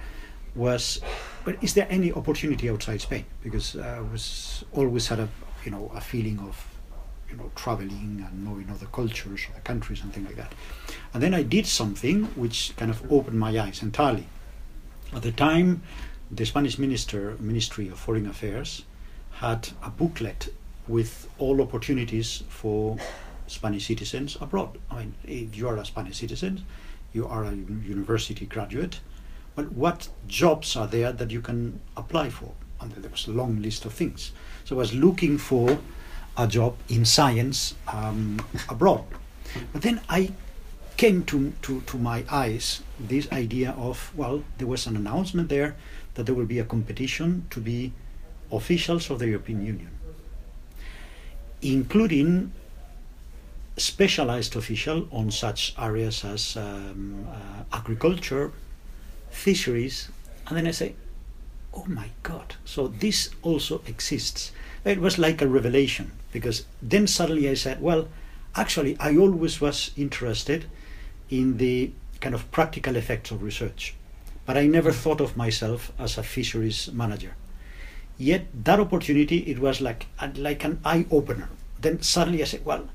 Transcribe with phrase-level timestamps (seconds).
[0.54, 1.00] was,
[1.44, 3.24] but is there any opportunity outside Spain?
[3.42, 5.28] Because I was always had a
[5.64, 6.66] you know a feeling of
[7.30, 10.52] you know traveling and knowing other cultures, other countries, and things like that.
[11.12, 14.26] And then I did something which kind of opened my eyes entirely.
[15.14, 15.82] At the time,
[16.34, 18.84] the Spanish minister, Ministry of Foreign Affairs
[19.34, 20.52] had a booklet
[20.88, 22.96] with all opportunities for
[23.46, 24.78] Spanish citizens abroad.
[24.90, 26.64] I mean, if you are a Spanish citizen,
[27.12, 29.00] you are a university graduate,
[29.54, 32.52] but what jobs are there that you can apply for?
[32.80, 34.32] And there was a long list of things.
[34.64, 35.78] So I was looking for
[36.36, 39.04] a job in science um, abroad.
[39.72, 40.32] But then I
[40.96, 45.76] came to, to, to my eyes this idea of, well, there was an announcement there
[46.14, 47.92] that there will be a competition to be
[48.52, 49.90] officials of the European Union,
[51.62, 52.52] including
[53.76, 58.52] specialized official on such areas as um, uh, agriculture,
[59.30, 60.08] fisheries,
[60.46, 60.94] and then I say,
[61.72, 64.52] oh my God, so this also exists.
[64.84, 68.08] It was like a revelation because then suddenly I said, well,
[68.54, 70.66] actually, I always was interested
[71.30, 73.94] in the kind of practical effects of research
[74.46, 77.34] but I never thought of myself as a fisheries manager.
[78.18, 80.06] Yet that opportunity, it was like
[80.36, 81.48] like an eye opener.
[81.80, 82.88] Then suddenly I said, well,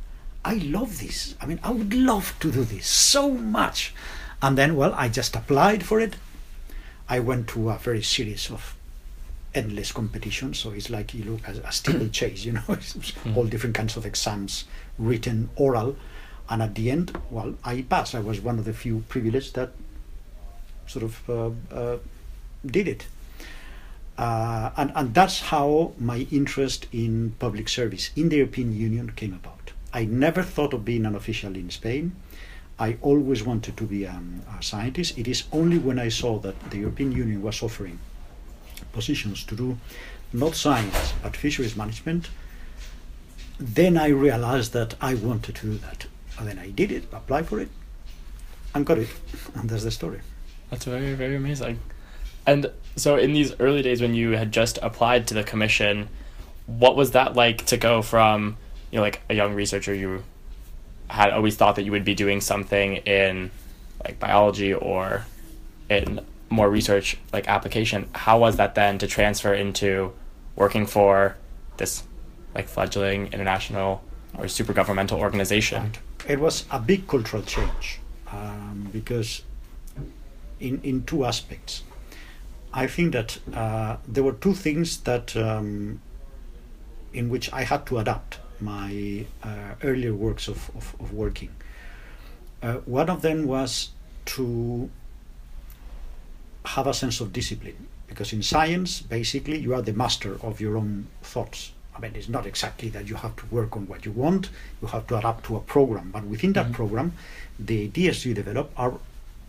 [0.45, 1.35] I love this.
[1.41, 3.93] I mean, I would love to do this so much.
[4.41, 6.15] And then, well, I just applied for it.
[7.09, 8.75] I went to a very series of
[9.53, 10.59] endless competitions.
[10.59, 13.37] So it's like you look at a steeple chase, you know, mm-hmm.
[13.37, 14.65] all different kinds of exams,
[14.97, 15.97] written, oral.
[16.49, 18.15] And at the end, well, I passed.
[18.15, 19.71] I was one of the few privileged that
[20.89, 21.97] sort of uh, uh,
[22.65, 23.07] did it.
[24.17, 29.33] Uh, and, and that's how my interest in public service in the European Union came
[29.33, 29.71] about.
[29.93, 32.15] I never thought of being an official in Spain.
[32.77, 35.17] I always wanted to be um, a scientist.
[35.17, 37.99] It is only when I saw that the European Union was offering
[38.91, 39.77] positions to do
[40.33, 42.29] not science but fisheries management,
[43.59, 46.07] then I realized that I wanted to do that.
[46.37, 47.69] And then I did it, applied for it,
[48.73, 49.09] and got it.
[49.55, 50.21] And that's the story.
[50.69, 51.79] That's very, very amazing.
[52.45, 56.09] And so, in these early days when you had just applied to the commission,
[56.65, 58.57] what was that like to go from,
[58.91, 60.23] you know, like a young researcher, you
[61.09, 63.51] had always thought that you would be doing something in
[64.03, 65.25] like biology or
[65.89, 68.09] in more research like application.
[68.13, 70.13] How was that then to transfer into
[70.55, 71.37] working for
[71.77, 72.03] this
[72.53, 74.03] like fledgling international
[74.37, 75.93] or super governmental organization?
[76.27, 77.99] It was a big cultural change
[78.31, 79.41] um, because
[80.59, 81.83] in, in two aspects.
[82.73, 86.01] I think that uh, there were two things that um,
[87.13, 91.49] in which I had to adapt my uh, earlier works of, of, of working.
[92.61, 93.89] Uh, one of them was
[94.25, 94.89] to
[96.65, 100.75] have a sense of discipline because in science basically you are the master of your
[100.77, 104.11] own thoughts i mean it's not exactly that you have to work on what you
[104.11, 104.49] want
[104.81, 106.75] you have to adapt to a program but within that mm-hmm.
[106.75, 107.13] program
[107.57, 108.93] the ideas you develop are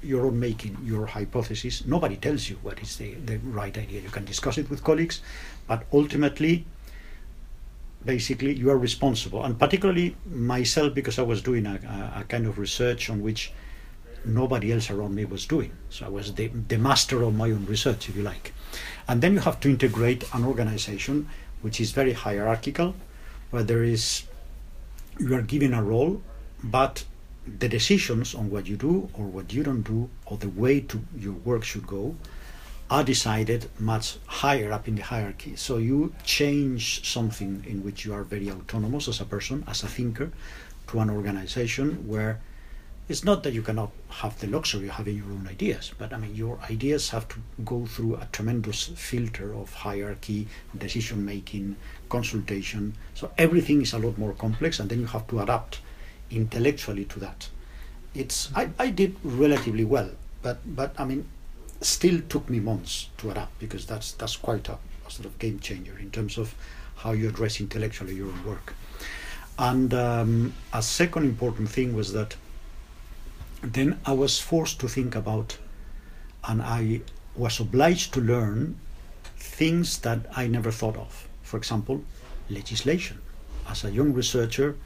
[0.02, 1.85] your own making, your hypothesis.
[1.87, 4.00] Nobody tells you what is the, the right idea.
[4.00, 5.20] You can discuss it with colleagues,
[5.67, 6.64] but ultimately
[8.05, 11.75] basically you are responsible, and particularly myself because I was doing a,
[12.17, 13.52] a, kind of research on which
[14.25, 15.73] nobody else around me was doing.
[15.91, 18.53] So I was the, the master of my own research, if you like.
[19.08, 21.29] And then you have to integrate an organization
[21.62, 22.94] which is very hierarchical,
[23.50, 24.25] where there is
[25.19, 26.23] you are given a role,
[26.64, 27.05] but
[27.46, 31.00] the decisions on what you do or what you don't do or the way to
[31.16, 32.16] your work should go
[32.90, 35.54] are decided much higher up in the hierarchy.
[35.54, 39.87] So you change something in which you are very autonomous as a person, as a
[39.87, 40.32] thinker,
[40.88, 42.40] to an organization where
[43.08, 46.16] it's not that you cannot have the luxury of having your own ideas, but I
[46.16, 50.46] mean, your ideas have to go through a tremendous filter of hierarchy,
[50.76, 51.76] decision making,
[52.08, 52.94] consultation.
[53.14, 55.81] So everything is a lot more complex, and then you have to adapt
[56.31, 57.49] intellectually to that.
[58.15, 60.11] It's I, I did relatively well,
[60.43, 61.27] but but I mean,
[61.81, 65.61] still took me months to adapt because that's that's quite a, a sort of game
[65.61, 66.55] changer in terms of
[66.97, 68.75] how you address intellectually your own work.
[69.59, 72.37] And um, a second important thing was that
[73.62, 75.59] then I was forced to think about,
[76.44, 77.03] and I
[77.37, 78.79] was obliged to learn
[79.37, 81.29] things that I never thought of.
[81.43, 82.03] For example,
[82.49, 83.19] legislation.
[83.70, 84.76] As a young researcher,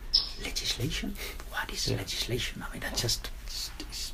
[0.43, 1.15] legislation?
[1.51, 1.97] What is yeah.
[1.97, 2.65] legislation?
[2.67, 4.13] I mean, that's just it's, it's,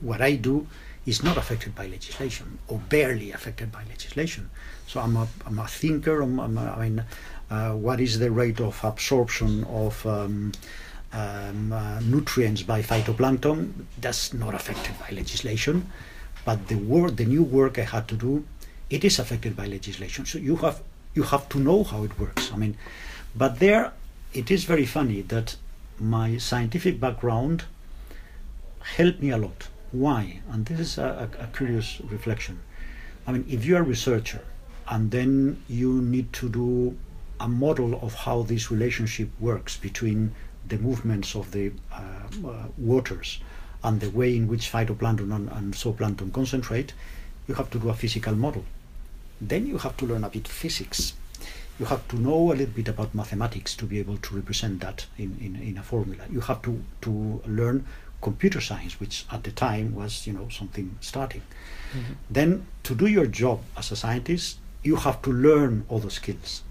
[0.00, 0.66] what I do
[1.06, 4.50] is not affected by legislation or barely affected by legislation.
[4.86, 6.20] So I'm a, I'm a thinker.
[6.20, 7.04] I'm, I'm a, i mean,
[7.50, 10.52] uh, what is the rate of absorption of um,
[11.12, 13.72] um, uh, nutrients by phytoplankton.
[14.00, 15.90] That's not affected by legislation,
[16.44, 18.44] but the work, the new work I had to do,
[18.90, 20.26] it is affected by legislation.
[20.26, 20.82] So you have
[21.14, 22.52] you have to know how it works.
[22.52, 22.76] I mean,
[23.36, 23.92] but there
[24.32, 25.56] it is very funny that
[25.98, 27.64] my scientific background
[28.96, 29.68] helped me a lot.
[29.92, 30.40] Why?
[30.50, 32.60] And this is a, a, a curious reflection.
[33.26, 34.42] I mean, if you're a researcher
[34.88, 36.96] and then you need to do
[37.40, 40.32] a model of how this relationship works between
[40.68, 43.40] the movements of the uh, uh, waters
[43.84, 46.92] and the way in which phytoplankton and, and zooplankton concentrate,
[47.46, 48.64] you have to do a physical model.
[49.40, 51.12] Then you have to learn a bit physics.
[51.78, 55.06] You have to know a little bit about mathematics to be able to represent that
[55.18, 56.24] in, in, in a formula.
[56.30, 57.84] You have to, to learn
[58.22, 61.42] computer science, which at the time was you know something starting.
[61.92, 62.12] Mm-hmm.
[62.30, 66.62] Then to do your job as a scientist, you have to learn all the skills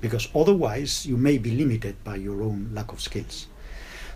[0.00, 3.46] because otherwise you may be limited by your own lack of skills.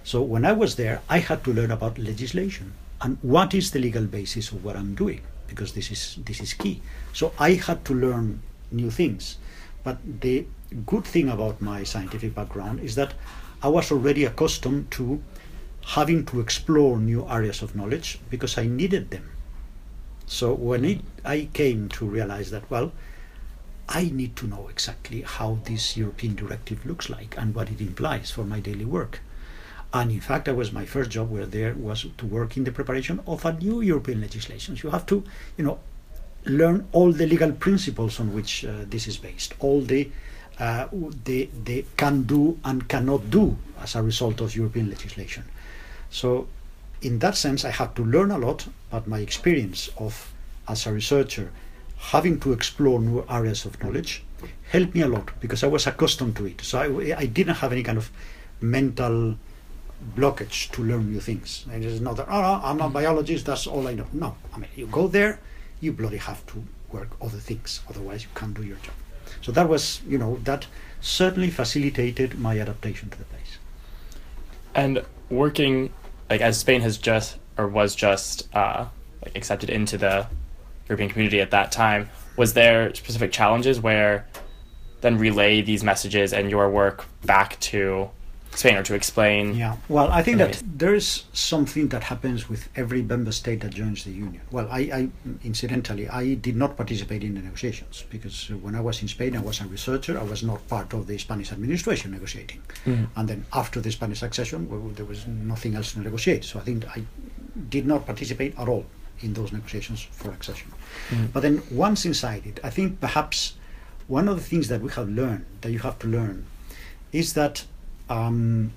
[0.04, 3.78] So when I was there, I had to learn about legislation and what is the
[3.78, 6.82] legal basis of what I'm doing because this is this is key.
[7.12, 9.38] So I had to learn new things.
[9.88, 10.44] But the
[10.84, 13.14] good thing about my scientific background is that
[13.62, 15.22] I was already accustomed to
[15.96, 19.30] having to explore new areas of knowledge because I needed them.
[20.26, 21.04] So when it, mm.
[21.24, 22.92] I came to realize that, well,
[23.88, 28.30] I need to know exactly how this European directive looks like and what it implies
[28.30, 29.20] for my daily work.
[29.94, 32.72] And in fact, that was my first job where there was to work in the
[32.72, 34.76] preparation of a new European legislation.
[34.76, 35.24] So you have to,
[35.56, 35.78] you know,
[36.44, 40.10] learn all the legal principles on which uh, this is based, all the
[40.58, 40.88] uh,
[41.24, 45.44] the the can do and cannot do as a result of European legislation.
[46.10, 46.48] So,
[47.02, 50.32] in that sense, I had to learn a lot, but my experience of
[50.66, 51.50] as a researcher
[51.98, 54.22] having to explore new areas of knowledge
[54.70, 56.60] helped me a lot because I was accustomed to it.
[56.60, 58.10] So I, I didn't have any kind of
[58.60, 59.36] mental
[60.16, 61.66] blockage to learn new things.
[61.72, 64.06] And it's not that, oh, I'm not a biologist, that's all I know.
[64.12, 65.40] No, I mean, you go there,
[65.80, 68.94] you bloody have to work other things, otherwise you can't do your job.
[69.40, 70.66] So that was, you know, that
[71.00, 73.58] certainly facilitated my adaptation to the place.
[74.74, 75.92] And working,
[76.30, 78.86] like, as Spain has just, or was just, uh,
[79.22, 80.26] like accepted into the
[80.88, 84.26] European community at that time, was there specific challenges where
[85.00, 88.10] then relay these messages and your work back to
[88.54, 89.54] Spain or to explain?
[89.54, 93.74] Yeah, well, I think that there is something that happens with every member state that
[93.74, 94.42] joins the union.
[94.50, 95.08] Well, I, I
[95.44, 99.40] incidentally, I did not participate in the negotiations because when I was in Spain, I
[99.40, 100.18] was a researcher.
[100.18, 102.62] I was not part of the Spanish administration negotiating.
[102.84, 103.04] Mm-hmm.
[103.16, 106.44] And then after the Spanish accession, well, there was nothing else to negotiate.
[106.44, 107.04] So I think I
[107.68, 108.86] did not participate at all
[109.20, 110.72] in those negotiations for accession.
[111.10, 111.26] Mm-hmm.
[111.26, 113.54] But then once inside it, I think perhaps
[114.06, 116.46] one of the things that we have learned, that you have to learn,
[117.12, 117.64] is that
[118.08, 118.72] um,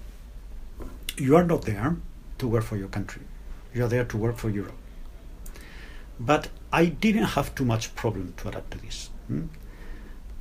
[1.17, 1.97] you are not there
[2.39, 3.21] to work for your country.
[3.73, 4.75] You are there to work for Europe.
[6.19, 9.09] But I didn't have too much problem to adapt to this.
[9.27, 9.45] Hmm?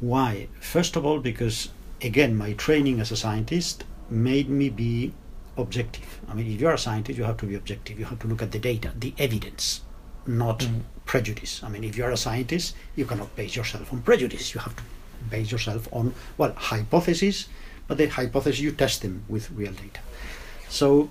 [0.00, 0.48] Why?
[0.60, 1.70] First of all, because
[2.02, 5.12] again, my training as a scientist made me be
[5.56, 6.20] objective.
[6.28, 7.98] I mean, if you're a scientist, you have to be objective.
[7.98, 9.82] You have to look at the data, the evidence
[10.26, 10.82] not mm.
[11.04, 11.62] prejudice.
[11.62, 14.54] I mean, if you're a scientist, you cannot base yourself on prejudice.
[14.54, 14.82] You have to
[15.28, 17.48] base yourself on well hypotheses,
[17.90, 19.98] but the hypothesis you test them with real data.
[20.68, 21.10] So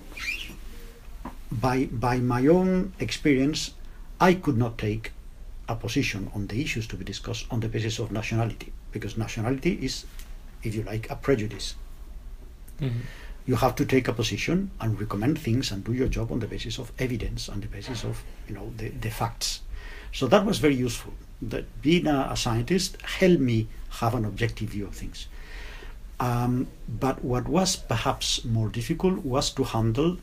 [1.52, 3.74] by by my own experience,
[4.18, 5.12] I could not take
[5.68, 9.78] a position on the issues to be discussed on the basis of nationality, because nationality
[9.82, 10.06] is,
[10.62, 11.74] if you like, a prejudice.
[12.80, 13.00] Mm-hmm.
[13.44, 16.46] You have to take a position and recommend things and do your job on the
[16.46, 19.60] basis of evidence, on the basis of you know the, the facts.
[20.12, 21.12] So that was very useful.
[21.42, 23.68] That being a, a scientist helped me
[24.00, 25.28] have an objective view of things.
[26.20, 30.18] Um, but what was perhaps more difficult was to handle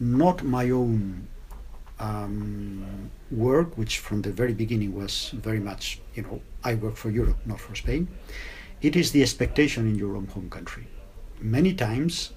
[0.00, 1.28] not my own
[2.00, 7.10] um, work, which from the very beginning was very much, you know, I work for
[7.10, 8.08] Europe, not for Spain.
[8.82, 10.88] It is the expectation in your own home country.
[11.40, 12.32] Many times,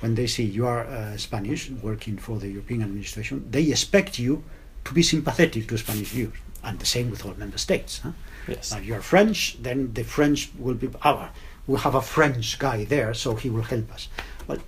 [0.00, 4.44] when they see you are uh, Spanish working for the European administration, they expect you
[4.84, 8.00] to be sympathetic to Spanish views, and the same with all member states.
[8.00, 8.10] Huh?
[8.46, 8.72] Yes.
[8.72, 11.28] Now, you're French, then the French will be, oh,
[11.66, 14.08] we have a French guy there, so he will help us.
[14.46, 14.58] Well,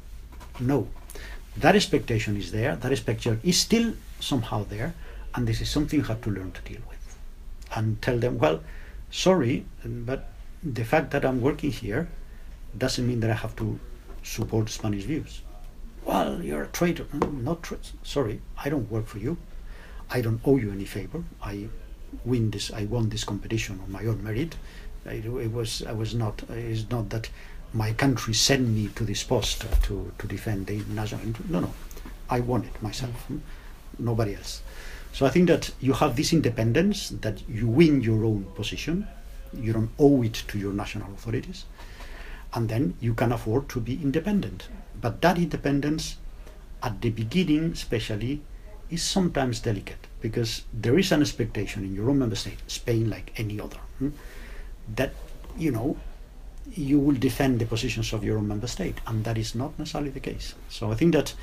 [0.61, 0.89] no.
[1.57, 4.95] That expectation is there, that expectation is still somehow there,
[5.35, 7.19] and this is something you have to learn to deal with.
[7.75, 8.61] And tell them, well,
[9.11, 10.29] sorry, but
[10.63, 12.09] the fact that I'm working here
[12.77, 13.79] doesn't mean that I have to
[14.23, 15.43] support Spanish views.
[16.05, 17.07] Well, you're a traitor.
[17.13, 19.37] Not tra- sorry, I don't work for you.
[20.11, 21.23] I don't owe you any favor.
[21.43, 21.69] I
[22.25, 22.73] win this.
[22.73, 24.57] I won this competition on my own merit.
[25.09, 25.83] I, it was.
[25.87, 26.43] I was not.
[26.51, 27.29] It's not that
[27.73, 31.23] my country sent me to this post to to defend the national.
[31.23, 31.51] interest.
[31.51, 31.73] No, no.
[32.31, 33.15] I won it myself.
[33.27, 33.39] hmm?
[33.99, 34.63] Nobody else.
[35.13, 39.09] So I think that you have this independence that you win your own position.
[39.53, 41.65] You don't owe it to your national authorities,
[42.55, 44.69] and then you can afford to be independent.
[45.01, 46.17] But that independence,
[46.83, 48.43] at the beginning, especially,
[48.91, 53.33] is sometimes delicate because there is an expectation in your own member state, Spain like
[53.37, 54.11] any other, hmm,
[54.97, 55.13] that
[55.57, 55.97] you know
[56.75, 60.11] you will defend the positions of your own member state, and that is not necessarily
[60.11, 60.55] the case.
[60.69, 61.35] So I think that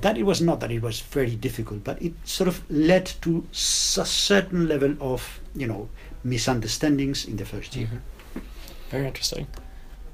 [0.00, 3.44] that it was not that it was very difficult, but it sort of led to
[3.52, 5.88] a certain level of you know
[6.24, 7.88] misunderstandings in the first year.
[7.88, 8.42] Mhm.
[8.90, 9.46] Very interesting.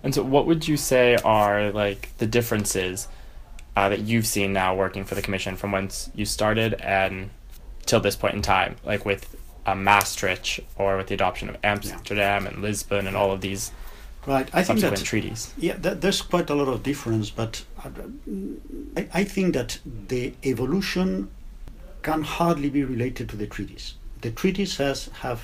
[0.02, 3.08] And so, what would you say are like the differences
[3.76, 7.30] uh, that you've seen now working for the commission from once you started and
[7.86, 9.36] till this point in time, like with
[9.74, 13.72] Maastricht or with the adoption of Amsterdam and Lisbon and all of these
[14.26, 14.48] Right.
[14.52, 15.54] I think that treaties?
[15.56, 17.64] Yeah, th- there's quite a lot of difference, but
[18.96, 21.30] I, I think that the evolution
[22.02, 23.94] can hardly be related to the treaties.
[24.22, 25.42] The treaties has have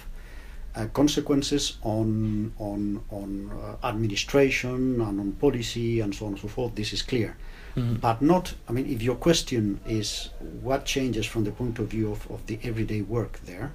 [0.75, 6.49] uh, consequences on on on uh, administration and on policy and so on and so
[6.49, 6.75] forth.
[6.75, 7.37] This is clear,
[7.77, 8.01] Mhm.
[8.01, 8.55] but not.
[8.69, 12.47] I mean, if your question is what changes from the point of view of, of
[12.47, 13.71] the everyday work there,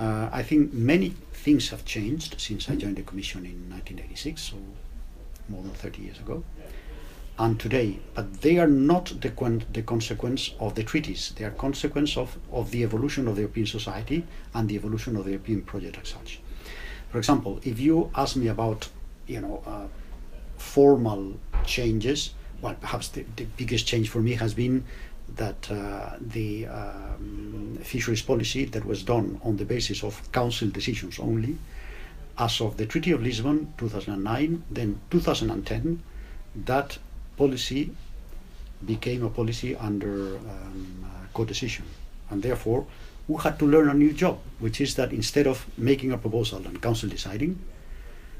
[0.00, 4.56] uh, I think many things have changed since I joined the Commission in 1986, so
[5.50, 6.42] more than 30 years ago,
[7.38, 7.98] and today.
[8.14, 9.28] But they are not the,
[9.72, 11.34] the consequence of the treaties.
[11.36, 15.24] They are consequence of, of the evolution of the European society and the evolution of
[15.24, 16.40] the European project as such.
[17.10, 18.88] For example, if you ask me about,
[19.26, 19.86] you know, uh,
[20.56, 24.84] formal changes, well, perhaps the, the biggest change for me has been
[25.36, 31.18] that uh, the um, fisheries policy that was done on the basis of council decisions
[31.18, 31.56] only,
[32.38, 36.02] as of the Treaty of Lisbon 2009, then 2010,
[36.64, 36.98] that
[37.36, 37.90] policy
[38.84, 41.84] became a policy under um, uh, co-decision,
[42.30, 42.86] and therefore
[43.28, 46.58] we had to learn a new job, which is that instead of making a proposal
[46.66, 47.60] and council deciding,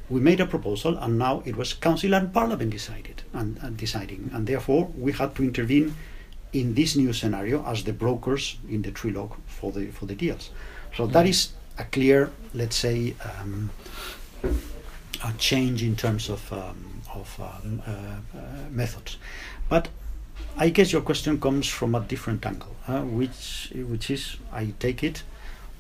[0.08, 4.30] we made a proposal and now it was council and parliament decided and, and deciding.
[4.34, 5.94] And therefore we had to intervene
[6.52, 10.50] in this new scenario as the brokers in the trilogue for the for the deals
[10.96, 13.70] so that is a clear let's say um,
[15.24, 18.40] a change in terms of um, of um, uh, uh,
[18.70, 19.18] methods
[19.68, 19.88] but
[20.56, 25.04] I guess your question comes from a different angle, uh, which which is, I take
[25.04, 25.22] it,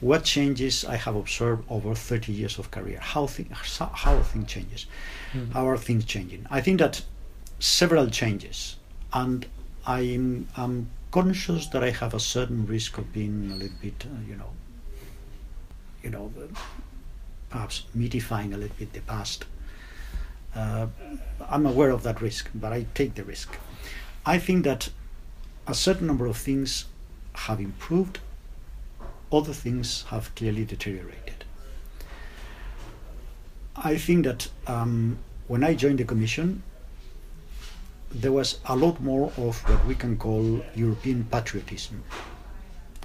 [0.00, 2.98] what changes I have observed over 30 years of career.
[3.00, 4.86] How thing, how are things changes?
[5.34, 5.52] Mhm.
[5.52, 6.46] How are things changing?
[6.50, 7.02] I think that
[7.58, 8.76] several changes,
[9.12, 9.46] and
[9.86, 14.20] I'm I'm conscious that I have a certain risk of being a little bit, uh,
[14.28, 14.50] you know,
[16.02, 16.32] you know,
[17.48, 19.44] perhaps mythifying a little bit the past.
[20.54, 20.86] Uh,
[21.48, 23.56] I'm aware of that risk, but I take the risk.
[24.26, 24.90] I think that
[25.66, 26.86] a certain number of things
[27.32, 28.18] have improved,
[29.32, 31.44] other things have clearly deteriorated.
[33.76, 36.62] I think that um, when I joined the Commission,
[38.12, 42.02] there was a lot more of what we can call European patriotism.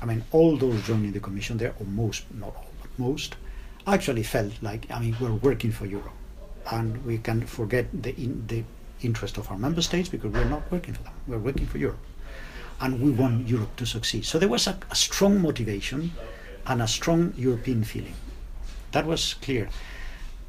[0.01, 3.35] I mean, all those joining the Commission there, or most, not all, but most,
[3.87, 6.13] actually felt like I mean we're working for Europe,
[6.71, 8.63] and we can forget the in, the
[9.01, 11.13] interest of our member states because we're not working for them.
[11.27, 12.03] We're working for Europe,
[12.81, 14.25] and we want Europe to succeed.
[14.25, 16.11] So there was a, a strong motivation
[16.65, 18.15] and a strong European feeling.
[18.91, 19.69] That was clear.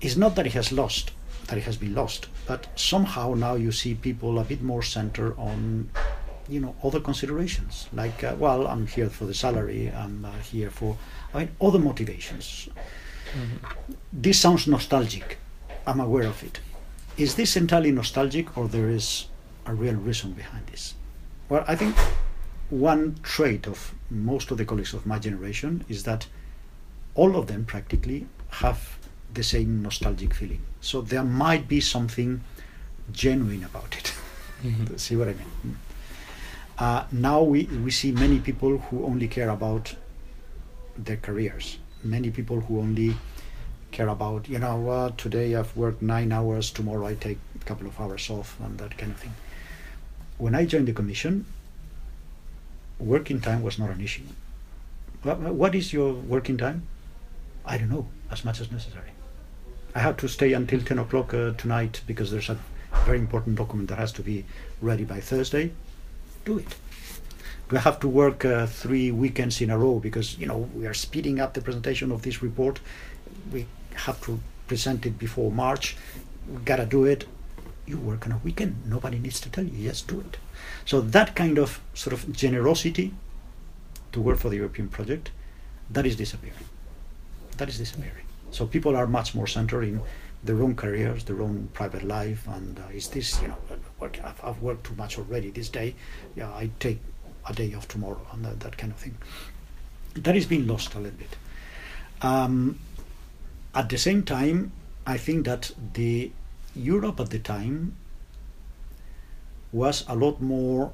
[0.00, 1.12] It's not that it has lost,
[1.46, 5.34] that it has been lost, but somehow now you see people a bit more centered
[5.38, 5.90] on
[6.48, 7.88] you know other considerations.
[7.92, 10.96] Like uh, well i'm here for the salary i'm uh, here for
[11.34, 12.68] i mean other motivations.
[13.32, 13.94] Mm-hmm.
[14.12, 15.38] this sounds nostalgic.
[15.86, 16.60] I'm aware of it.
[17.16, 19.26] Is this entirely nostalgic or there is
[19.66, 20.94] a real reason behind this?
[21.48, 21.96] Well i think
[22.70, 26.26] one trait of most of the colleagues of my generation is that
[27.14, 28.98] all of them practically have
[29.32, 32.40] the same nostalgic feeling so there might be something
[33.12, 34.14] genuine about it
[34.62, 34.96] mm-hmm.
[35.06, 35.76] see what i mean
[36.78, 39.94] uh, now we, we see many people who only care about
[40.98, 43.16] their careers, many people who only
[43.92, 47.86] care about, you know, uh, today I've worked nine hours, tomorrow I take a couple
[47.86, 49.34] of hours off, and that kind of thing.
[50.36, 51.46] When I joined the commission,
[52.98, 54.24] working time was not an issue.
[55.22, 56.86] What is your working time?
[57.64, 59.15] I don't know, as much as necessary.
[59.96, 62.58] I have to stay until 10 o'clock uh, tonight because there's a
[63.06, 64.44] very important document that has to be
[64.82, 65.72] ready by Thursday
[66.44, 66.74] do it.
[67.70, 70.92] We have to work uh, three weekends in a row because you know we are
[70.92, 72.78] speeding up the presentation of this report.
[73.50, 74.38] We have to
[74.68, 75.96] present it before March.
[76.46, 77.24] We gotta do it.
[77.86, 78.76] You work on a weekend.
[78.86, 79.88] Nobody needs to tell you.
[79.88, 80.36] Just do it.
[80.84, 83.14] So that kind of sort of generosity
[84.12, 85.30] to work for the European project,
[85.90, 86.68] that is disappearing.
[87.56, 88.25] That is disappearing.
[88.50, 90.00] So people are much more centered in
[90.44, 93.56] their own careers, their own private life, and uh, is this you know
[93.98, 95.94] work, I've, I've, worked too much already this day.
[96.34, 97.00] Yeah, I take
[97.48, 99.16] a day off tomorrow, and that, that kind of thing.
[100.14, 101.36] That is being lost a little bit.
[102.22, 102.78] Um,
[103.74, 104.72] at the same time,
[105.06, 106.30] I think that the
[106.74, 107.96] Europe at the time
[109.72, 110.92] was a lot more,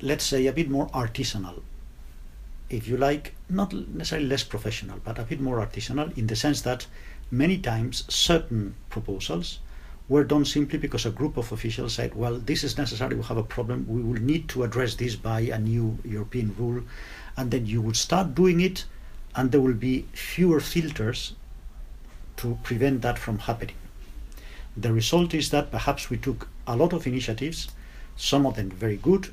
[0.00, 1.62] let's say, a bit more artisanal.
[2.70, 6.62] If you like, not necessarily less professional, but a bit more artisanal in the sense
[6.62, 6.86] that
[7.30, 9.58] many times certain proposals
[10.08, 13.36] were done simply because a group of officials said, well, this is necessary, we have
[13.36, 16.82] a problem, we will need to address this by a new European rule.
[17.36, 18.84] And then you would start doing it,
[19.34, 21.34] and there will be fewer filters
[22.38, 23.76] to prevent that from happening.
[24.76, 27.68] The result is that perhaps we took a lot of initiatives,
[28.16, 29.32] some of them very good,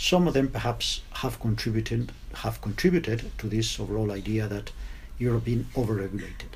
[0.00, 2.10] some of them perhaps have contributed
[2.44, 4.72] have contributed to this overall idea that
[5.18, 6.52] Europe being overregulated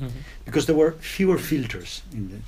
[0.00, 0.20] mm-hmm.
[0.46, 2.38] because there were fewer filters in the,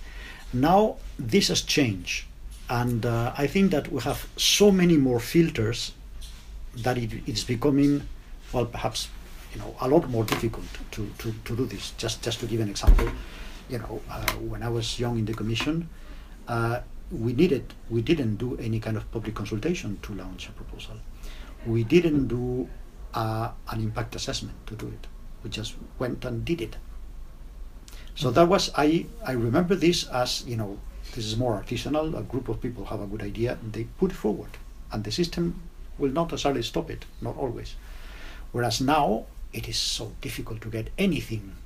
[0.54, 2.24] now this has changed
[2.70, 5.92] and uh, i think that we have so many more filters
[6.76, 8.00] that it, it's becoming
[8.54, 9.08] well perhaps
[9.52, 12.60] you know a lot more difficult to, to, to do this just just to give
[12.60, 13.10] an example
[13.68, 15.86] you know uh, when i was young in the commission
[16.48, 16.80] uh,
[17.12, 20.96] we needed we didn't do any kind of public consultation to launch a proposal
[21.66, 22.68] we didn't do
[23.14, 25.06] an impact assessment to do it
[25.44, 26.76] we just went and did it
[28.14, 30.78] so that was I I remember this as you know
[31.14, 32.18] this is more artisanal.
[32.18, 34.50] A group of people have a good idea, they put it forward,
[34.90, 35.62] and the system
[35.98, 37.74] will not necessarily stop it, not always.
[38.52, 41.56] Whereas now it is so difficult to get anything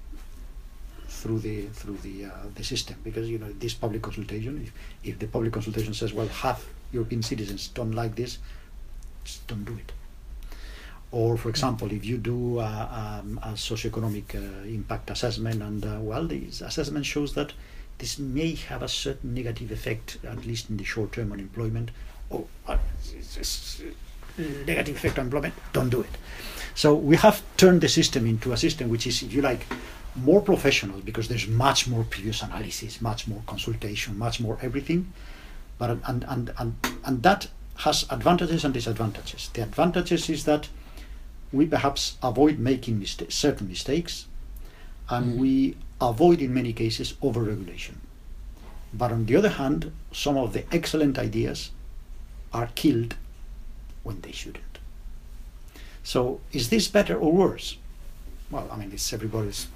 [1.27, 4.63] through the through the uh, the system because you know this public consultation.
[4.63, 4.73] If
[5.11, 8.39] if the public consultation says well half European citizens don't like this,
[9.25, 9.93] just don't do it.
[11.13, 15.99] Or, for example, if you do a, um, a socioeconomic uh, impact assessment, and uh,
[16.01, 17.53] well, the assessment shows that
[17.99, 21.91] this may have a certain negative effect, at least in the short term, on employment.
[22.31, 22.77] Oh, uh,
[24.67, 26.11] negative effect on employment, don't do it.
[26.75, 29.65] So we have turned the system into a system which is, if you like,
[30.17, 35.13] more professional because there's much more previous analysis, much more consultation, much more everything.
[35.79, 36.75] But and and and,
[37.05, 37.49] and that
[37.79, 39.51] has advantages and disadvantages.
[39.53, 40.69] The advantages is that
[41.53, 44.27] we perhaps avoid making mista- certain mistakes
[45.09, 45.41] and mm-hmm.
[45.41, 47.97] we avoid in many cases overregulation.
[48.93, 51.71] But on the other hand, some of the excellent ideas
[52.53, 53.15] are killed
[54.03, 54.65] when they shouldn't.
[56.03, 57.77] So is this better or worse?
[58.51, 59.67] Well, I mean, it's everybody's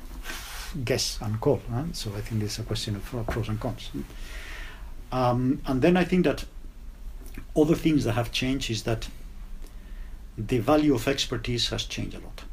[0.85, 1.61] guess and call.
[1.71, 1.85] Huh?
[1.93, 3.91] So I think it's a question of pros and cons.
[5.13, 6.45] Um, and then I think that
[7.57, 9.09] other things that have changed is that
[10.39, 12.45] the value of expertise has changed a lot.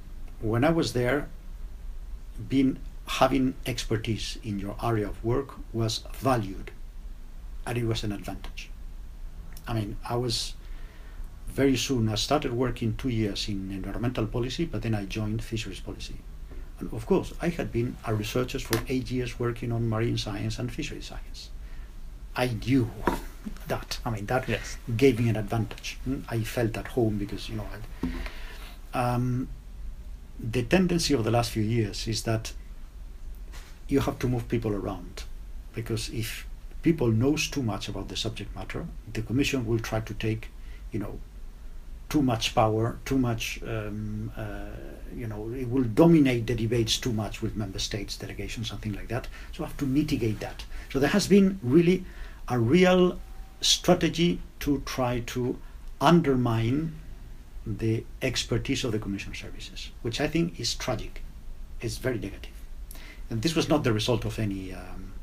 [0.41, 1.29] When I was there,
[2.49, 2.77] being
[3.07, 6.71] having expertise in your area of work was valued
[7.65, 8.69] and it was an advantage.
[9.67, 10.53] I mean, I was
[11.47, 15.79] very soon, I started working two years in environmental policy, but then I joined fisheries
[15.79, 16.15] policy.
[16.79, 20.59] And of course, I had been a researcher for eight years working on marine science
[20.59, 21.49] and fishery science.
[22.35, 22.89] I knew
[23.67, 23.99] that.
[24.05, 24.77] I mean, that Yes.
[24.95, 25.97] gave me an advantage.
[26.07, 27.67] Mm, I felt at home because, you know,
[28.93, 29.47] um,
[30.39, 32.53] the tendency of the last few years is that
[33.87, 35.23] you have to move people around
[35.73, 36.45] because if
[36.83, 40.49] people knows too much about the subject matter, the commission will try to take,
[40.91, 41.19] you know,
[42.09, 44.67] too much power, too much, um, uh,
[45.15, 49.09] you know, it will dominate the debates too much with member states, delegations, something like
[49.09, 49.27] that.
[49.51, 50.63] So I have to mitigate that.
[50.89, 52.05] So there has been really
[52.47, 53.19] a real
[53.61, 55.57] strategy to try to
[55.99, 56.95] undermine
[57.65, 61.21] the expertise of the commission services, which I think is tragic.
[61.81, 62.51] It's very negative.
[63.29, 65.13] And this was not the result of any um,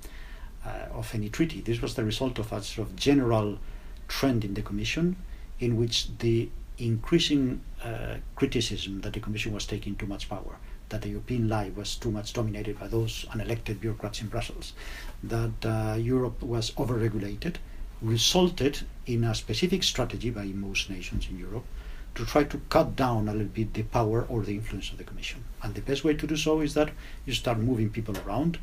[0.64, 1.60] uh, of any treaty.
[1.60, 3.58] This was the result of a sort of general
[4.08, 5.16] trend in the commission,
[5.58, 10.56] in which the increasing uh, criticism that the commission was taking too much power,
[10.88, 14.72] that the European life was too much dominated by those unelected bureaucrats in Brussels,
[15.22, 17.56] that uh, Europe was overregulated,
[18.02, 21.64] resulted in a specific strategy by most nations in Europe
[22.14, 25.04] to try to cut down a little bit the power or the influence of the
[25.04, 25.44] Commission.
[25.62, 26.90] And the best way to do so is that
[27.26, 28.58] you start moving people around.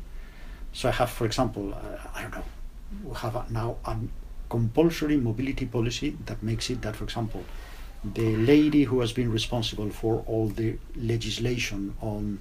[0.72, 2.44] So I have, for example, uh, I don't know,
[3.04, 3.96] we have now a
[4.48, 7.44] compulsory mobility policy that makes it that, for example,
[8.04, 12.40] the lady who has been responsible for all the legislation on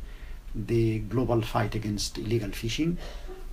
[0.56, 2.97] the global fight against illegal fishing,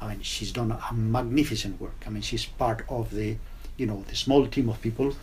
[0.00, 2.04] I mean, she's done a magnificent work.
[2.06, 3.36] I mean, she's part of the,
[3.76, 5.14] you know, the small team of people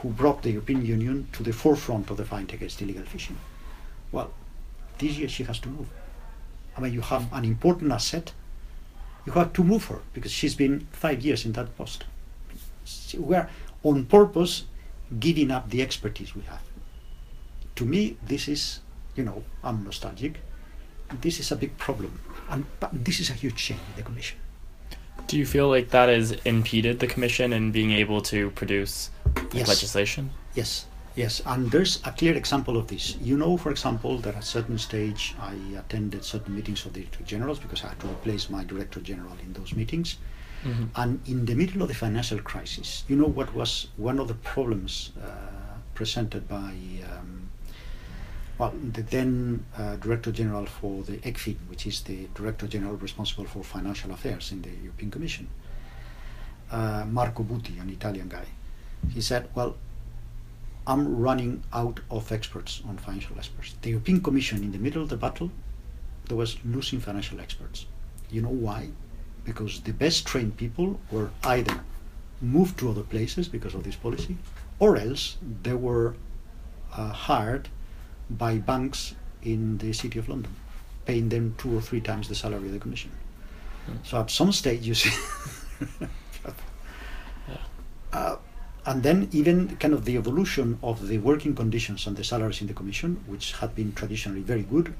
[0.00, 3.36] who brought the European Union to the forefront of the fight against illegal fishing.
[4.12, 4.32] Well,
[4.98, 5.88] this year she has to move.
[6.76, 8.32] I mean, you have an important asset.
[9.26, 12.04] You have to move her because she's been five years in that post.
[12.84, 13.50] She- We are
[13.82, 14.64] on purpose
[15.18, 16.62] giving up the expertise we have.
[17.76, 18.80] To me, this is,
[19.16, 20.40] you know, I'm nostalgic.
[21.20, 24.38] This is a big problem, and but this is a huge change in the Commission.
[25.26, 29.10] Do you feel like that has impeded the commission in being able to produce
[29.52, 29.68] Yes.
[29.68, 30.30] legislation?
[30.54, 33.16] Yes, yes, and there's a clear example of this.
[33.20, 37.00] You know, for example, that at a certain stage I attended certain meetings of the
[37.00, 40.16] director generals because I had to replace my director general in those meetings.
[40.64, 40.84] Mm-hmm.
[40.96, 44.34] And in the middle of the financial crisis, you know what was one of the
[44.34, 45.28] problems uh,
[45.94, 46.74] presented by,
[47.12, 47.48] um,
[48.58, 53.44] well, the then uh, Director General for the ECFIN, which is the Director General responsible
[53.44, 55.48] for financial affairs in the European Commission,
[56.70, 58.44] uh, Marco Buti, an Italian guy.
[59.14, 59.76] He said, well,
[60.86, 63.74] I'm running out of experts on financial experts.
[63.80, 65.50] The European Commission, in the middle of the battle,
[66.26, 67.86] there was losing financial experts.
[68.30, 68.90] You know why?
[69.44, 71.80] Because the best trained people were either
[72.40, 74.36] moved to other places because of this policy,
[74.78, 76.14] or else they were
[76.96, 77.68] uh, hired
[78.30, 80.54] by banks in the city of London,
[81.04, 83.10] paying them two or three times the salary of the commission.
[84.04, 85.10] So at some stage, you see.
[88.12, 88.36] Uh,
[88.86, 92.66] and then even kind of the evolution of the working conditions and the salaries in
[92.66, 94.94] the commission, which had been traditionally very good,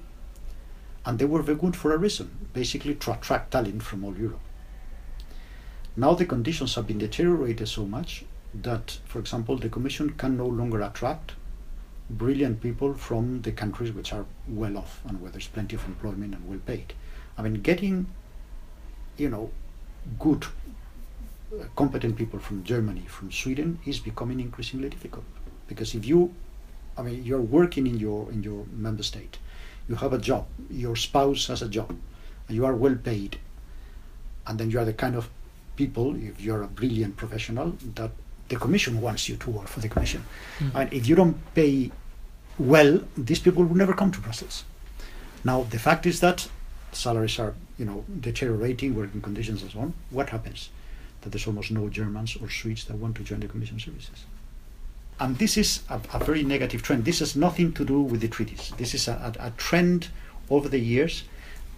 [1.05, 4.41] and they were very good for a reason, basically to attract talent from all Europe.
[5.97, 10.47] Now the conditions have been deteriorated so much that, for example, the commission can no
[10.47, 11.33] longer attract
[12.11, 16.35] brilliant people from the countries which are well off and where there's plenty of employment
[16.35, 16.93] and well paid.
[17.39, 18.07] I mean, getting,
[19.17, 19.51] you know,
[20.19, 25.25] good uh, competent people from Germany, from Sweden, is becoming increasingly difficult.
[25.69, 26.35] Because if you,
[26.99, 29.39] I mean, you're working in your in your member state,
[29.91, 31.91] you have a job, your spouse has a job,
[32.47, 33.39] and you are well paid,
[34.47, 35.29] and then you are the kind of
[35.75, 38.13] people, if you're a brilliant professional, that
[38.49, 40.25] the commission wants you to work for the commission.
[40.61, 40.69] Hmm.
[40.77, 41.91] And if you don't pay
[42.57, 44.65] well, these people will never come to Brussels.
[45.45, 46.49] Now, the fact is that
[46.93, 49.95] salaries are, you know, deteriorating, working conditions and so on.
[50.11, 50.71] What happens?
[51.23, 54.25] That there's almost no Germans or Swedes that want to join the Commission services.
[55.21, 57.05] And this is a, a very negative trend.
[57.05, 58.73] This has nothing to do with the treaties.
[58.79, 60.09] This is a, a, a trend
[60.49, 61.25] over the years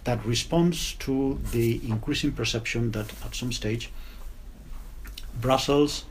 [0.05, 3.91] that responds to the increasing perception that at some stage
[5.39, 6.05] Brussels,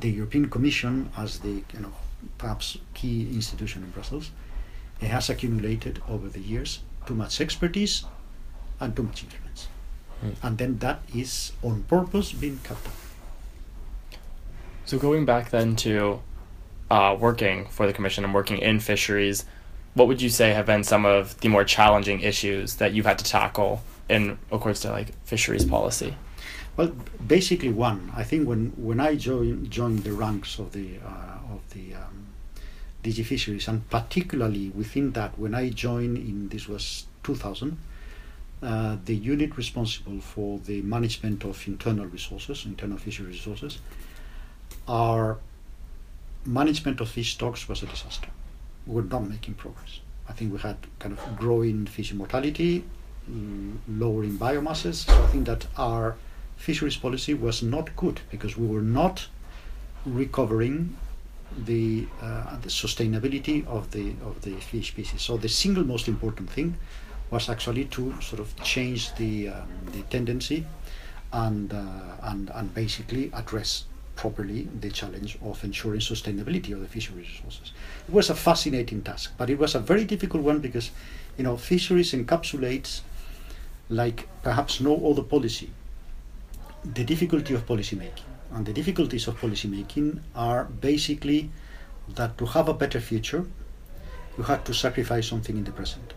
[0.00, 1.92] the European Commission, as the you know
[2.38, 4.30] perhaps key institution in Brussels,
[5.00, 8.04] it has accumulated over the years too much expertise
[8.80, 9.68] and too much influence,
[10.20, 10.30] hmm.
[10.42, 12.94] and then that is on purpose being cut down.
[14.86, 16.20] So going back then to
[16.94, 19.44] uh, working for the commission and working in fisheries,
[19.94, 23.18] what would you say have been some of the more challenging issues that you've had
[23.18, 26.14] to tackle in accordance to like fisheries policy?
[26.76, 26.92] Well,
[27.36, 28.12] basically one.
[28.14, 32.26] I think when, when I joined joined the ranks of the uh, of the um,
[33.02, 37.76] DG Fisheries, and particularly within that, when I joined in this was 2000,
[38.62, 43.78] uh, the unit responsible for the management of internal resources, internal fishery resources,
[44.86, 45.38] our
[46.46, 48.28] management of fish stocks was a disaster.
[48.86, 50.00] We were not making progress.
[50.28, 52.84] I think we had kind of growing fish mortality,
[53.30, 55.06] mm, lowering biomasses.
[55.06, 56.16] So I think that our
[56.56, 59.26] fisheries policy was not good because we were not
[60.06, 60.96] recovering
[61.66, 65.22] the uh, the sustainability of the of the fish species.
[65.22, 66.76] So the single most important thing
[67.30, 70.66] was actually to sort of change the um, the tendency
[71.32, 73.84] and uh, and and basically address
[74.16, 77.72] properly the challenge of ensuring sustainability of the fisheries resources.
[78.08, 80.90] It was a fascinating task, but it was a very difficult one because
[81.36, 83.00] you know fisheries encapsulates
[83.88, 85.70] like perhaps no other policy
[86.84, 91.50] the difficulty of policy making and the difficulties of policy making are basically
[92.14, 93.44] that to have a better future,
[94.36, 96.12] you have to sacrifice something in the present.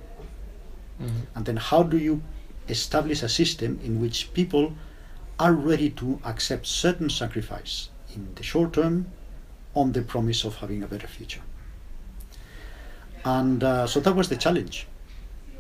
[1.02, 1.20] Mm-hmm.
[1.36, 2.22] And then, how do you
[2.68, 4.74] establish a system in which people
[5.40, 9.08] are ready to accept certain sacrifice in the short term
[9.76, 11.42] on the promise of having a better future?
[13.24, 14.88] And uh, so that was the challenge.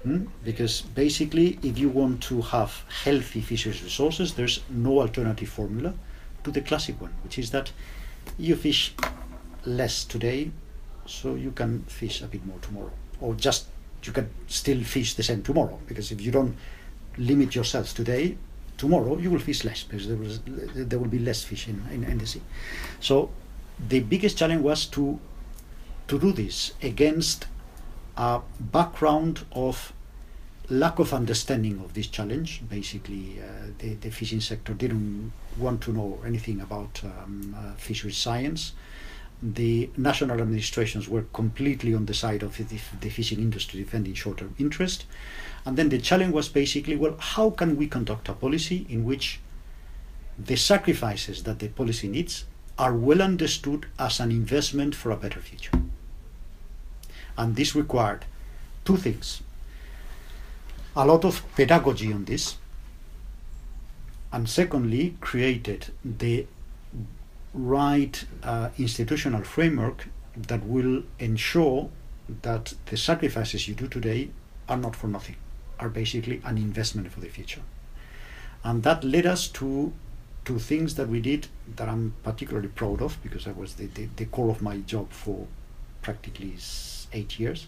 [0.03, 0.25] Hmm?
[0.43, 5.93] Because basically, if you want to have healthy fisheries resources, there's no alternative formula
[6.43, 7.71] to the classic one, which is that
[8.37, 8.93] you fish
[9.65, 10.51] less today,
[11.05, 13.67] so you can fish a bit more tomorrow, or just
[14.03, 15.77] you can still fish the same tomorrow.
[15.87, 16.55] Because if you don't
[17.17, 18.37] limit yourselves today,
[18.77, 22.03] tomorrow you will fish less because there, was, there will be less fish in, in,
[22.03, 22.41] in the sea.
[22.99, 23.29] So
[23.89, 25.19] the biggest challenge was to
[26.07, 27.47] to do this against
[28.15, 29.93] a background of
[30.69, 32.61] lack of understanding of this challenge.
[32.69, 38.17] Basically, uh, the, the fishing sector didn't want to know anything about um, uh, fisheries
[38.17, 38.73] science.
[39.41, 44.37] The national administrations were completely on the side of the, the fishing industry defending short
[44.37, 45.05] term interest.
[45.67, 49.41] And then the challenge was basically well, how can we conduct a policy in which
[50.39, 52.45] the sacrifices that the policy needs
[52.80, 55.77] are well understood as an investment for a better future?
[57.38, 58.23] And this required
[58.86, 59.41] two things.
[60.95, 62.56] A lot of pedagogy on this,
[64.32, 66.47] and secondly, created the
[67.53, 71.89] right uh, institutional framework that will ensure
[72.43, 74.30] that the sacrifices you do today
[74.69, 75.36] are not for nothing,
[75.79, 77.61] are basically an investment for the future.
[78.63, 79.93] And that led us to
[80.45, 84.07] to things that we did that I'm particularly proud of because that was the, the,
[84.15, 85.45] the core of my job for
[86.01, 86.55] practically
[87.11, 87.67] eight years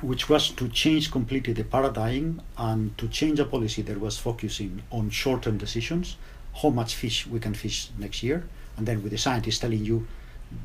[0.00, 4.82] which was to change completely the paradigm and to change a policy that was focusing
[4.90, 6.16] on short-term decisions,
[6.62, 8.44] how much fish we can fish next year,
[8.76, 10.06] and then with the scientists telling you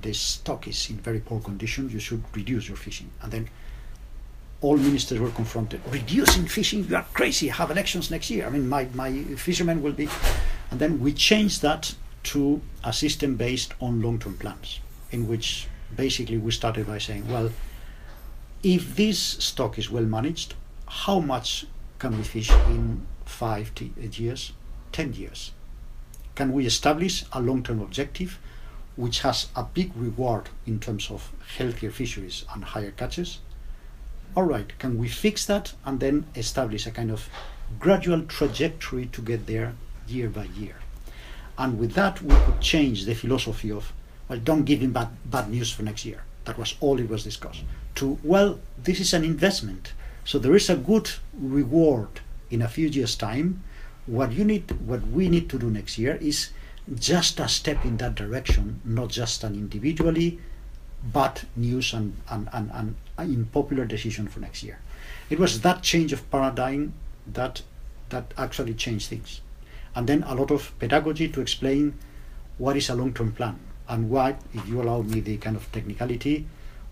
[0.02, 3.10] the stock is in very poor condition, you should reduce your fishing.
[3.22, 3.50] And then
[4.62, 8.46] all ministers were confronted, reducing fishing, you are crazy, have elections next year.
[8.46, 10.10] I mean, my, my fishermen will be...
[10.72, 16.38] And then we changed that to a system based on long-term plans, in which basically
[16.38, 17.52] we started by saying, well,
[18.62, 20.56] if this stock is well managed,
[20.88, 21.66] how much
[21.98, 24.52] can we fish in five years,
[24.92, 25.52] 10 years?
[26.36, 28.40] Can we establish a long term objective
[28.96, 33.40] which has a big reward in terms of healthier fisheries and higher catches?
[34.36, 37.28] All right, can we fix that and then establish a kind of
[37.80, 39.74] gradual trajectory to get there
[40.08, 40.76] year by year?
[41.58, 43.92] And with that, we could change the philosophy of,
[44.28, 46.24] well, don't give him bad, bad news for next year.
[46.46, 47.64] That was all it was discussed
[48.00, 49.94] to, well, this is an investment.
[50.24, 53.62] So there is a good reward in a few years' time.
[54.06, 56.52] What you need, what we need to do next year is
[56.96, 60.40] just a step in that direction, not just an individually,
[61.04, 64.80] but news and, and, and, and unpopular decision for next year.
[65.30, 66.94] It was that change of paradigm
[67.28, 67.62] that
[68.10, 69.42] that actually changed things.
[69.96, 71.94] And then a lot of pedagogy to explain
[72.58, 76.46] what is a long-term plan and why, if you allow me the kind of technicality,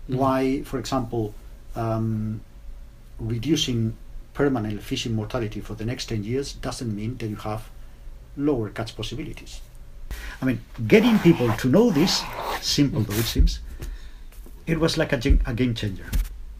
[0.08, 0.16] mm-hmm.
[0.16, 1.34] why, for example,
[1.76, 2.40] um,
[3.18, 3.96] reducing
[4.34, 7.68] permanent fishing mortality for the next 10 years doesn't mean that you have
[8.36, 9.60] lower catch possibilities.
[10.40, 12.22] I mean, getting people to know this,
[12.60, 13.60] simple though it seems,
[14.68, 16.04] it was like a, a game changer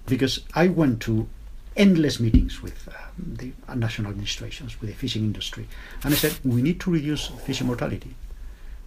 [0.07, 1.29] because I went to
[1.77, 5.69] endless meetings with uh, the national administrations, with the fishing industry,
[6.03, 8.15] and I said, we need to reduce fishing mortality.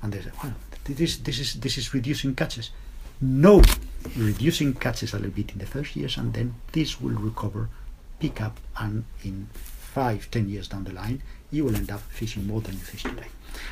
[0.02, 0.54] And they said, well,
[0.86, 2.72] this, this, is, this is reducing catches.
[3.22, 3.62] No,
[4.18, 7.70] reducing catches a little bit in the first years, and then this will recover,
[8.20, 12.48] pick up, and in five, ten years down the line, you will end up fishing
[12.48, 13.28] more than you fish today.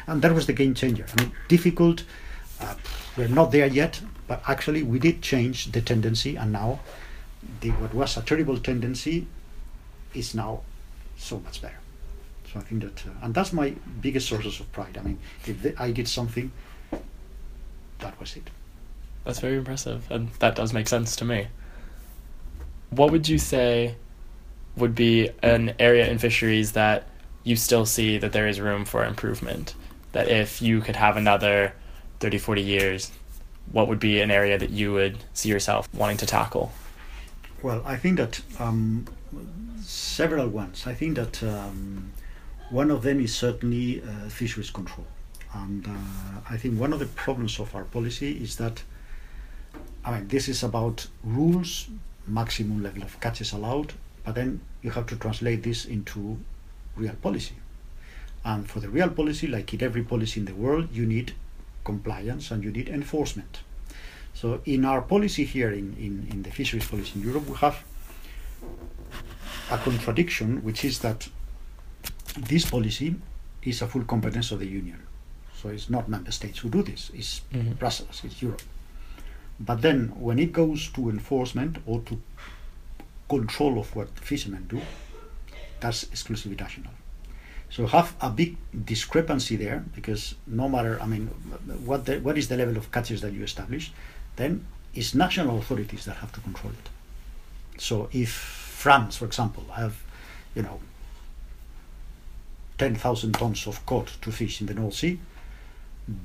[0.05, 1.07] And that was the game changer.
[1.17, 2.03] I mean, difficult.
[2.59, 2.75] Uh,
[3.17, 6.79] we're not there yet, but actually we did change the tendency, and now
[7.61, 9.27] the, what was a terrible tendency
[10.13, 10.61] is now
[11.17, 11.77] so much better.
[12.51, 14.97] So I think that, uh, and that's my biggest sources of pride.
[14.97, 16.51] I mean, if the, I did something,
[17.99, 18.49] that was it.
[19.23, 21.47] That's very impressive, and that does make sense to me.
[22.89, 23.95] What would you say
[24.75, 27.07] would be an area in fisheries that
[27.43, 29.75] you still see that there is room for improvement?
[30.13, 31.73] That if you could have another
[32.19, 33.11] 30, 40 years,
[33.71, 36.71] what would be an area that you would see yourself wanting to tackle?
[37.61, 39.05] Well, I think that um,
[39.81, 40.85] several ones.
[40.85, 42.11] I think that um,
[42.69, 45.07] one of them is certainly uh, fisheries control.
[45.53, 48.83] And uh, I think one of the problems of our policy is that,
[50.05, 51.87] I mean, this is about rules,
[52.27, 56.37] maximum level of catches allowed, but then you have to translate this into
[56.95, 57.55] real policy.
[58.45, 61.33] And for the real policy, like in every policy in the world, you need
[61.91, 63.53] compliance and you need enforcement.
[64.33, 67.77] So in our policy here in, in, in the fisheries policy in Europe, we have
[69.71, 71.19] a contradiction, which is that
[72.51, 73.09] this policy
[73.71, 74.99] is a full competence of the Union.
[75.59, 77.77] So it's not member states who do this, it's Mhm.
[77.81, 78.61] Brussels, it's Europe.
[79.59, 82.13] But then when it goes to enforcement or to
[83.35, 84.79] control of what fishermen do,
[85.81, 86.93] that's exclusively national.
[87.69, 91.27] So have a big discrepancy there because no matter, I mean,
[91.85, 93.91] what the, what is the level of catches that you establish,
[94.37, 97.81] then it's national authorities that have to control it.
[97.81, 100.01] So if France, for example, have,
[100.55, 100.79] you know,
[102.79, 105.19] 10,000 tons of cod to fish in the North Sea,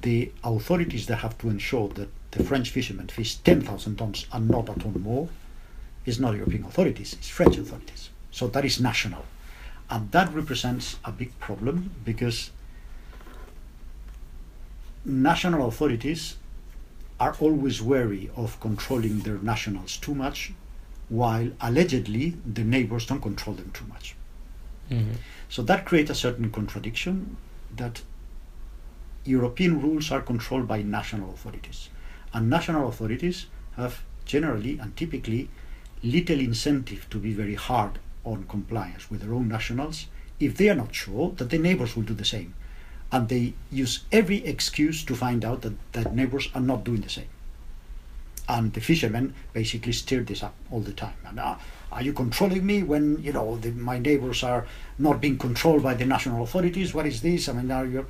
[0.00, 4.68] the authorities that have to ensure that the French fishermen fish 10,000 tons and not
[4.70, 5.28] a ton more
[6.06, 8.10] is not European authorities, it's French authorities.
[8.30, 9.24] So that is national.
[9.90, 12.50] And that represents a big problem because
[15.04, 16.36] national authorities
[17.20, 20.52] are always wary of controlling their nationals too much,
[21.08, 24.16] while allegedly the neighbors don't control them too much.
[24.90, 25.12] Mm-hmm.
[25.48, 27.36] So that creates a certain contradiction
[27.76, 28.02] that
[29.24, 31.88] European rules are controlled by national authorities.
[32.32, 35.48] And national authorities have generally and typically
[36.02, 40.06] little incentive to be very hard on compliance with their own nationals
[40.40, 42.54] if they are not sure that the neighbors will do the same.
[43.12, 47.08] And they use every excuse to find out that, that neighbors are not doing the
[47.08, 47.28] same.
[48.48, 51.14] And the fishermen basically stir this up all the time.
[51.26, 51.54] And uh,
[51.92, 54.66] are you controlling me when you know the, my neighbors are
[54.98, 56.92] not being controlled by the national authorities?
[56.92, 57.48] What is this?
[57.48, 58.00] I mean, are you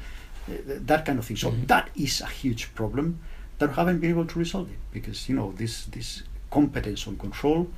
[0.49, 1.37] uh, that kind of thing?
[1.37, 1.67] So Mhm.
[1.69, 3.21] that is a huge problem
[3.59, 7.17] that we haven't been able to resolve it because you know this this competence on
[7.17, 7.69] control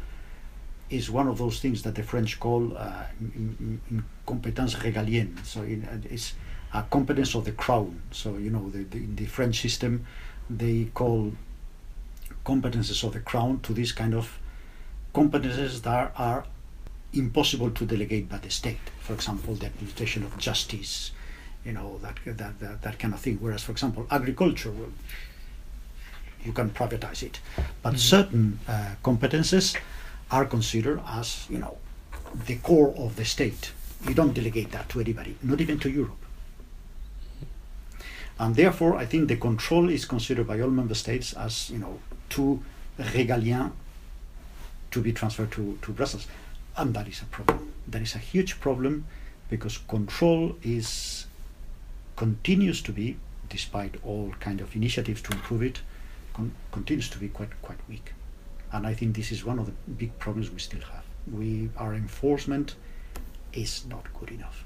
[0.91, 3.05] is one of those things that the French call uh,
[4.25, 5.45] competence régalienne.
[5.45, 6.35] So it's
[6.73, 8.03] a competence of the crown.
[8.13, 10.07] So you know the, the, in the French system
[10.49, 11.33] they call
[12.45, 14.39] competences of the crown to these kind of
[15.13, 16.45] competences that are
[17.13, 18.79] impossible to delegate by the state.
[19.01, 21.11] For example, the administration of justice,
[21.65, 23.39] you know that that that, that kind of thing.
[23.41, 24.93] Whereas, for example, agriculture, well,
[26.45, 27.41] you can privatize it,
[27.83, 27.99] but Mhm.
[27.99, 29.77] certain uh, competences
[30.31, 31.77] are considered as you know
[32.47, 33.73] the core of the state.
[34.07, 36.19] You don't delegate that to anybody, not even to Europe.
[38.39, 42.01] And therefore, I think the control is considered by all member states as you know
[42.29, 42.63] too
[42.99, 43.73] régalien
[44.91, 46.27] to be transferred to, to Brussels.
[46.77, 47.73] And that is a problem.
[47.89, 49.07] That is a huge problem
[49.49, 51.27] because control is
[52.17, 53.17] continues to be,
[53.49, 55.81] despite all kind of initiatives to improve it,
[56.35, 58.13] con- continues to be quite quite weak.
[58.73, 61.05] And I think this is one of the big problems we still have.
[61.31, 62.77] We our enforcement
[63.53, 64.65] is not good enough.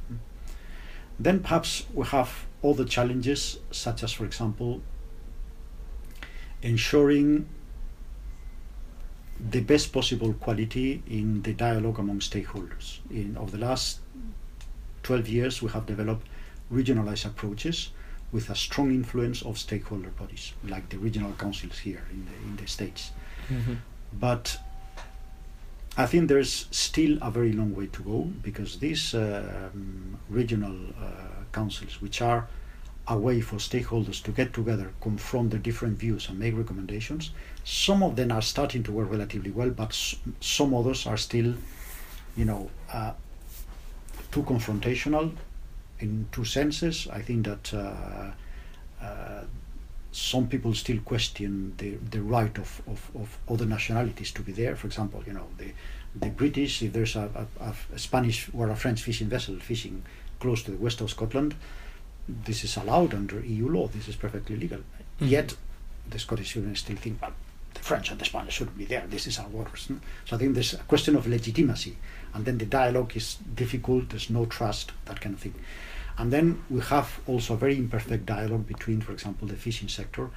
[1.18, 4.80] Then perhaps we have other challenges, such as, for example,
[6.62, 7.46] ensuring
[9.38, 12.98] the best possible quality in the dialogue among stakeholders.
[13.10, 14.00] In over the last
[15.02, 16.26] 12 years, we have developed
[16.72, 17.90] regionalized approaches
[18.32, 22.56] with a strong influence of stakeholder bodies, like the regional councils here in the, in
[22.56, 23.10] the States.
[23.48, 23.74] Mm-hmm.
[24.12, 24.58] But
[25.96, 31.44] I think there's still a very long way to go because these um, regional uh,
[31.52, 32.48] councils, which are
[33.08, 37.32] a way for stakeholders to get together, confront their different views, and make recommendations,
[37.64, 39.92] some of them are starting to work relatively well, but
[40.40, 41.54] some others are still,
[42.36, 43.12] you know, uh,
[44.30, 45.32] too confrontational
[45.98, 47.08] in two senses.
[47.12, 48.30] I think that uh,
[49.04, 49.44] uh,
[50.12, 54.74] some people still question the, the right of, of, of other nationalities to be there.
[54.76, 55.72] For example, you know, the,
[56.16, 60.02] the British, if there's a, a, a Spanish or a French fishing vessel fishing
[60.40, 61.54] close to the west of Scotland,
[62.28, 63.86] this is allowed under EU law.
[63.88, 64.78] This is perfectly legal.
[65.20, 65.30] Mhm.
[65.30, 65.54] Yet,
[66.08, 67.32] the Scottish fishermen still think, well,
[67.74, 69.04] the French and the Spanish shouldn't be there.
[69.08, 69.86] This is our waters.
[69.90, 69.96] no?
[70.24, 71.96] So I think there's a question of legitimacy,
[72.34, 74.08] and then the dialogue is difficult.
[74.10, 75.54] There's no trust, that kind of thing.
[76.20, 80.28] And then we have also a very imperfect dialogue between, for example, the fishing sector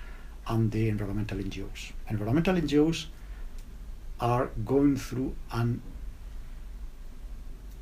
[0.48, 1.92] and the environmental NGOs.
[2.10, 3.08] Environmental NGOs
[4.22, 5.82] are going through an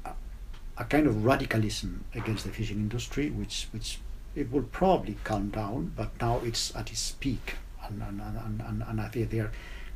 [0.04, 0.14] a,
[0.80, 3.99] a kind of radicalism against the fishing industry, which which
[4.34, 7.54] it will probably calm down, but now it's at its peak,
[7.86, 9.45] and and, and, and, and I think they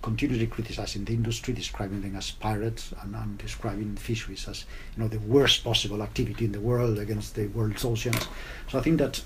[0.05, 5.03] are continually criticizing the industry, describing them as pirates, and, and describing fisheries as you
[5.03, 8.27] know the worst possible activity in the world against the world's oceans.
[8.69, 9.23] So I think that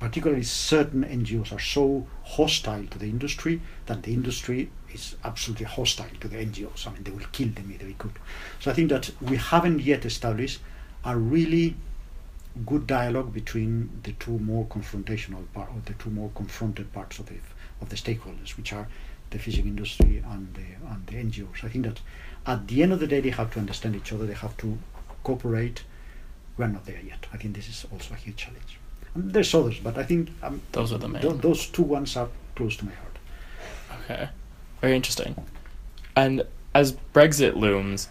[0.00, 6.10] particularly certain NGOs are so hostile to the industry that the industry is absolutely hostile
[6.20, 6.86] to the NGOs.
[6.86, 8.18] I mean, they will kill them if they could.
[8.60, 10.60] So I think that we haven't yet established
[11.04, 11.76] a really
[12.66, 17.26] good dialogue between the two more confrontational part, or the two more confronted parts of
[17.26, 17.36] the
[17.80, 18.86] of the stakeholders, which are
[19.32, 21.64] the fishing industry and the and the NGOs.
[21.64, 22.00] I think that
[22.46, 24.26] at the end of the day, they have to understand each other.
[24.26, 24.78] They have to
[25.24, 25.82] cooperate.
[26.56, 27.26] We are not there yet.
[27.32, 28.78] I think this is also a huge challenge.
[29.14, 31.22] And there's others, but I think um, Those are the main.
[31.22, 33.16] tho- those two ones are close to my heart.
[34.04, 34.28] Okay,
[34.80, 35.34] very interesting.
[36.16, 38.08] And as Brexit looms,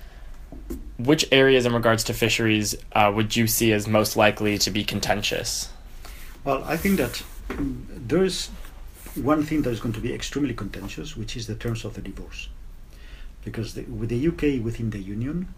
[0.97, 4.83] which areas in regards to fisheries uh, would you see as most likely to be
[4.83, 5.69] contentious?
[6.43, 8.49] Well, I think that mm, there is
[9.15, 12.01] one thing that is going to be extremely contentious, which is the terms of the
[12.01, 12.49] divorce.
[13.43, 15.53] Because the, with the UK within the Union,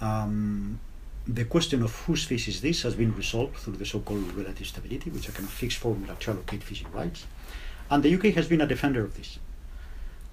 [0.00, 0.80] um,
[1.26, 5.10] the question of whose fish is this has been resolved through the so-called relative stability,
[5.10, 7.26] which is a kind of fixed formula to allocate fishing rights.
[7.90, 9.38] And the UK has been a defender of this.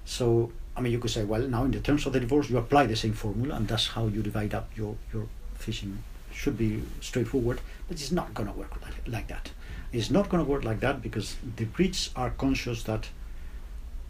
[0.06, 2.58] So, I mean, you could say, well, now in the terms of the divorce, you
[2.58, 6.04] apply the same formula, and that's how you divide up your, your fishing.
[6.32, 9.52] Should be straightforward, but it's not going to work like, like that.
[9.94, 13.10] It's not going to work like that because the Brits are conscious that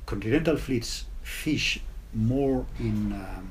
[0.05, 1.81] continental fleets fish
[2.13, 3.49] more in um,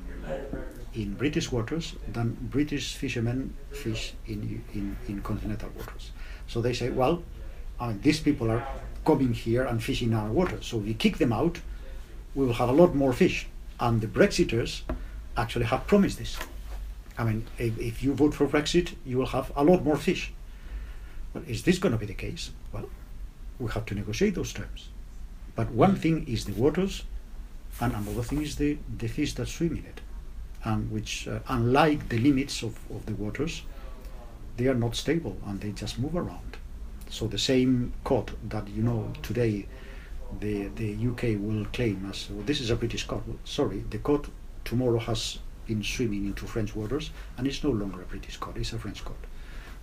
[0.95, 6.13] in British waters than British fishermen fish in, in in continental waters.
[6.47, 7.23] So they say, well,
[7.79, 8.67] I mean, these people are
[9.05, 10.67] coming here and fishing our waters.
[10.67, 11.61] So we kick them out,
[12.35, 13.47] we will have a lot more fish.
[13.81, 14.83] And the Brexiters
[15.37, 16.39] actually have promised this.
[17.19, 20.33] I mean, if, if you vote for Brexit, you will have a lot more fish.
[21.35, 22.51] Well, is this going to be the case?
[22.73, 22.89] Well,
[23.59, 24.89] we have to negotiate those terms.
[25.55, 27.05] But one thing is the waters,
[27.81, 30.01] and another thing is the, the fish that swim in it,
[30.65, 33.63] and which, uh, unlike the limits of, of the waters,
[34.57, 36.57] they are not stable and they just move around.
[37.09, 39.67] So the same cod that you know today,
[40.41, 43.23] the the UK will claim as well, this is a British cod.
[43.27, 44.29] Well, sorry, the cod
[44.65, 48.73] tomorrow has been swimming into French waters and it's no longer a British cod; it's
[48.73, 49.17] a French cod.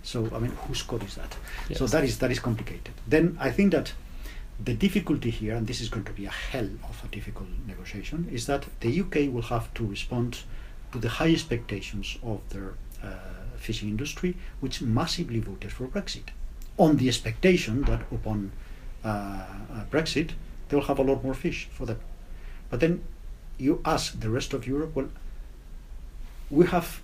[0.02, 1.36] So I mean, whose code is that?
[1.74, 2.94] So that is that is complicated.
[3.06, 3.92] Then I think that
[4.62, 8.28] the difficulty here, and this is going to be a hell of a difficult negotiation,
[8.30, 10.40] is that the UK will have to respond
[10.92, 13.08] to the high expectations of their uh,
[13.56, 16.28] fishing industry, which massively voted for Brexit,
[16.76, 18.52] on the expectation that upon
[19.04, 20.32] uh, uh, Brexit
[20.68, 21.98] they will have a lot more fish for them.
[22.70, 23.02] But then
[23.58, 25.08] you ask the rest of Europe, well,
[26.48, 27.02] we have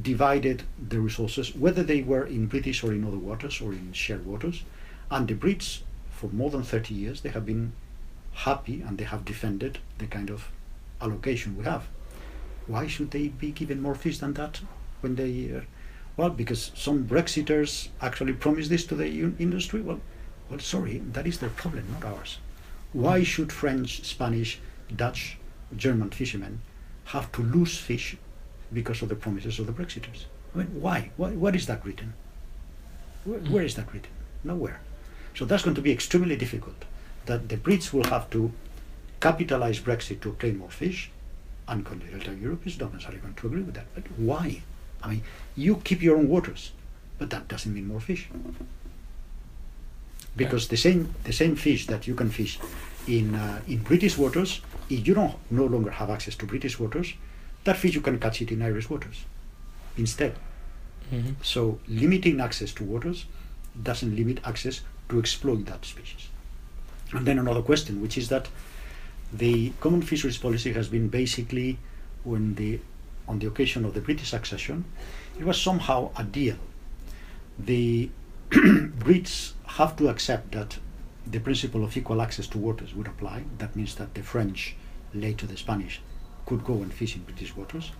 [0.00, 4.26] divided the resources, whether they were in British or in other waters or in shared
[4.26, 4.62] waters,
[5.10, 5.80] and the Brits,
[6.10, 7.72] for more than 30 years, they have been
[8.32, 10.48] happy and they have defended the kind of
[11.00, 11.88] allocation we have.
[12.66, 14.60] Why should they be given more fish than that
[15.00, 15.52] when they?
[15.52, 15.60] Uh,
[16.16, 19.80] well, because some Brexiters actually promised this to the un- industry.
[19.80, 20.00] Well,
[20.50, 22.38] well, sorry, that is their problem, not ours.
[22.92, 24.60] Why should French, Spanish,
[24.94, 25.38] Dutch,
[25.76, 26.60] German fishermen
[27.06, 28.16] have to lose fish
[28.72, 30.24] because of the promises of the Brexiters?
[30.54, 31.10] I mean, why?
[31.16, 32.14] What is that written?
[33.24, 34.10] Where, where is that written?
[34.44, 34.80] Nowhere.
[35.34, 36.84] So that's going to be extremely difficult.
[37.26, 38.52] That the Brits will have to
[39.20, 41.10] capitalize Brexit to obtain more fish,
[41.66, 43.86] and continental Europe is not necessarily going to agree with that.
[43.94, 44.62] But why?
[45.02, 45.22] I mean,
[45.56, 46.72] you keep your own waters,
[47.18, 48.28] but that doesn't mean more fish.
[50.36, 52.58] Because the same the same fish that you can fish
[53.06, 57.14] in uh, in British waters, if you don't no longer have access to British waters,
[57.64, 59.24] that fish you can catch it in Irish waters
[59.96, 60.36] instead.
[61.10, 63.26] hmm So limiting access to waters
[63.82, 66.28] doesn't limit access to exploit that species.
[67.12, 68.48] And then another question, which is that
[69.32, 71.78] the common fisheries policy has been basically
[72.24, 72.80] when the
[73.26, 74.84] on the occasion of the British accession,
[75.38, 76.56] it was somehow a deal.
[77.58, 78.08] The
[78.50, 80.78] Brits have to accept that
[81.26, 83.44] the principle of equal access to waters would apply.
[83.58, 84.76] That means that the French,
[85.12, 86.00] later the Spanish,
[86.48, 87.92] could go and fish in British waters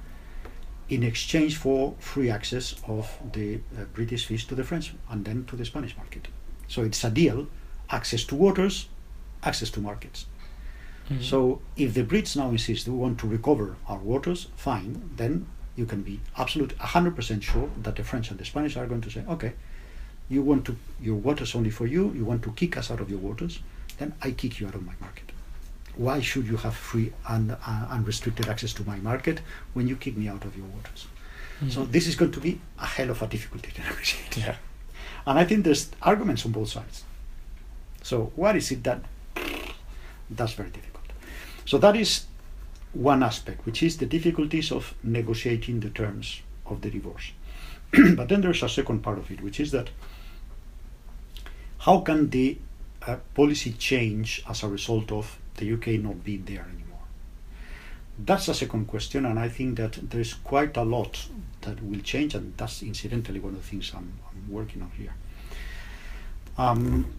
[0.88, 5.44] in exchange for free access of the uh, British fish to the French and then
[5.44, 6.28] to the Spanish market.
[6.66, 7.46] So it's a deal
[7.90, 8.88] access to waters,
[9.42, 10.26] access to markets.
[11.10, 11.22] Mhm.
[11.22, 15.46] So if the Brits now insist we want to recover our waters, fine, then
[15.76, 19.10] you can be absolute 100% sure that the French and the Spanish are going to
[19.10, 19.52] say, okay,
[20.28, 23.08] you want to your waters only for you, you want to kick us out of
[23.10, 23.60] your waters,
[23.98, 25.27] then I kick you out of my market.
[25.98, 29.42] Why should you have free and uh, unrestricted access to my market
[29.74, 31.06] when you kick me out of your waters?
[31.68, 34.36] So this is going to be a hell of a difficulty to negotiate.
[34.36, 34.54] Yeah.
[35.26, 37.02] And I think there's arguments on both sides.
[38.02, 39.02] So what is it that
[40.30, 41.04] that's very difficult.
[41.64, 42.26] So that is
[42.92, 47.32] one aspect, which is the difficulties of negotiating the terms of the divorce.
[48.14, 49.90] but then there's a second part of it, which is that
[51.80, 52.58] how can the
[53.06, 57.04] uh, policy change as a result of the UK not being there anymore?
[58.18, 61.28] That's a second question, and I think that there's quite a lot
[61.60, 65.14] that will change, and that's incidentally one of the things I'm, I'm working on here.
[66.56, 67.12] Um,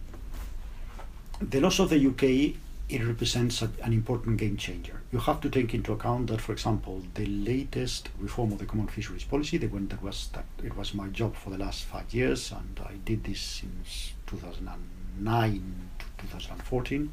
[1.40, 2.56] the loss of the UK
[2.90, 5.00] it represents a, an important game changer.
[5.12, 8.88] You have to take into account that, for example, the latest reform of the common
[8.88, 12.12] fisheries policy, the one that was that it was my job for the last five
[12.12, 17.12] years, and I did this since 2009 to 2014.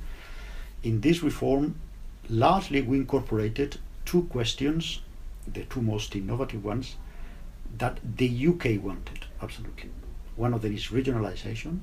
[0.84, 1.75] In this reform,
[2.30, 5.01] largely we incorporated two questions,
[5.51, 6.95] the two most innovative ones,
[7.78, 9.89] that the UK wanted absolutely.
[10.36, 11.80] One of them is regionalization,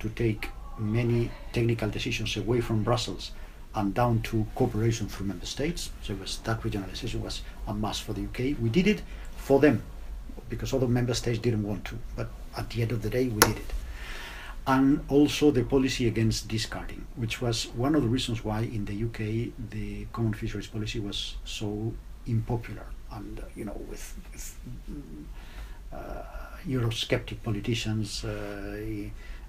[0.00, 3.32] to take many technical decisions away from Brussels
[3.74, 5.90] and down to cooperation through member states.
[6.02, 8.56] So was that regionalization was a must for the UK.
[8.60, 9.02] We did it
[9.36, 9.82] for them
[10.48, 13.40] because other member states didn't want to, but at the end of the day, we
[13.40, 13.72] did it.
[14.66, 19.04] And also the policy against discarding, which was one of the reasons why in the
[19.04, 21.92] UK the common fisheries policy was so
[22.28, 24.56] unpopular, and uh, you know with, with
[25.92, 26.22] uh,
[26.66, 28.24] Eurosceptic politicians.
[28.24, 29.08] Uh,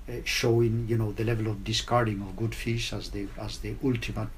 [0.09, 3.75] uh, showing you know the level of discarding of good fish as the as the
[3.83, 4.29] ultimate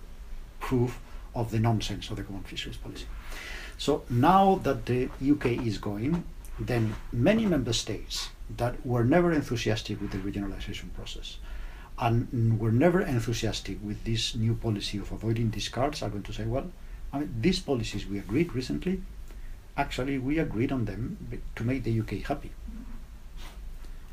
[0.60, 1.00] proof
[1.34, 3.06] of the nonsense of the common fisheries policy.
[3.78, 6.26] So now that the UK is going,
[6.60, 11.38] then many member states that were never enthusiastic with the regionalization process
[12.00, 16.46] and were never enthusiastic with this new policy of avoiding discards are going to say,
[16.46, 16.72] well,
[17.12, 19.02] I mean, these policies we agreed recently,
[19.78, 21.18] actually we agreed on them
[21.56, 22.52] to make the UK happy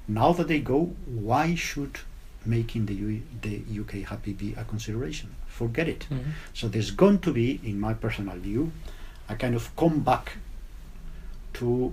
[0.09, 1.99] now that they go, why should
[2.45, 5.35] making the, U- the UK happy be a consideration?
[5.47, 6.07] Forget it.
[6.11, 6.33] Mhm.
[6.53, 8.73] So there's going to be, in my personal view,
[9.29, 10.33] a kind of comeback
[11.55, 11.93] to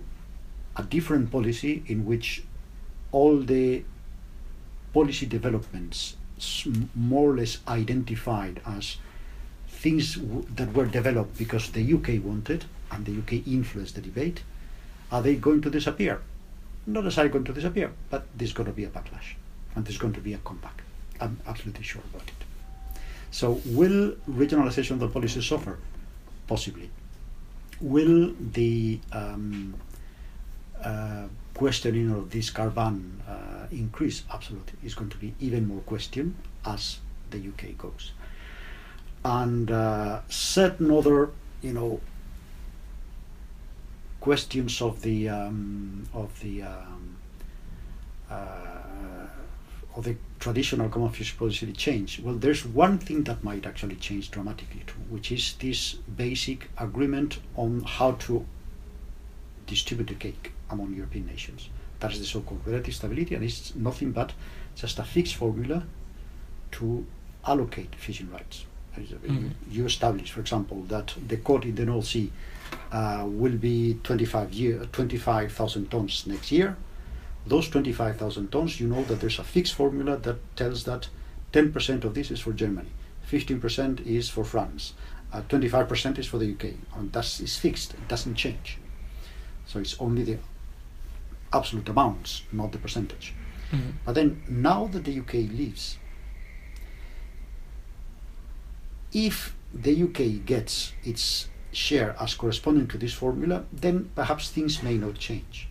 [0.78, 2.44] a different policy in which
[3.12, 3.84] all the
[4.94, 6.16] policy developments
[6.96, 8.98] more or less identified as
[9.68, 10.18] things
[10.56, 14.42] that were developed because the UK wanted and the UK influenced the debate,
[15.12, 16.22] are they going to disappear?
[16.86, 19.36] Not necessarily going to disappear, but there's going to be a backlash
[19.76, 20.84] and there's going to be a comeback.
[21.20, 22.46] I'm absolutely sure about it.
[23.32, 25.78] So, will regionalization of the policy suffer?
[26.48, 26.90] Possibly.
[27.82, 29.76] Will the um,
[31.58, 34.24] questioning of discard ban uh, increase?
[34.32, 34.74] Absolutely.
[34.84, 37.00] is going to be even more questioned as
[37.32, 38.12] the UK goes.
[39.26, 42.00] And uh, certain other, you know,
[44.20, 47.18] questions of the um, of the um,
[48.30, 48.36] uh,
[49.96, 52.20] of the traditional common fish policy change.
[52.20, 57.40] Well, there's one thing that might actually change dramatically too, which is this basic agreement
[57.56, 58.46] on how to
[59.66, 61.70] distribute the cake among European nations.
[62.00, 64.34] That is the so-called relative stability, and it's nothing but
[64.76, 65.84] just a fixed formula
[66.74, 67.06] to
[67.46, 68.66] allocate fishing rights.
[68.96, 69.52] That is a- Mhm.
[69.72, 72.32] You establish, for example, that the quota in the North Sea
[72.92, 76.76] uh, will be 25 year, 25,000 tons next year.
[77.46, 81.08] Those 25,000 tons, you know that there's a fixed formula that tells that
[81.54, 82.90] 10% of this is for Germany,
[83.26, 84.94] 15% is for France,
[85.32, 87.94] uh, 25% is for the UK, and that's fixed.
[87.94, 88.78] It doesn't change.
[89.66, 90.38] So it's only the
[91.54, 93.34] absolute amounts, not the percentage.
[93.72, 93.94] Mhm.
[94.06, 95.98] But then now that the UK leaves,
[99.14, 104.98] if the UK gets its share as corresponding to this formula, then perhaps things may
[104.98, 105.68] not change.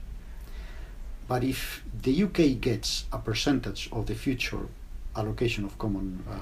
[1.28, 4.68] But if the UK gets a percentage of the future
[5.16, 6.38] allocation of common uh,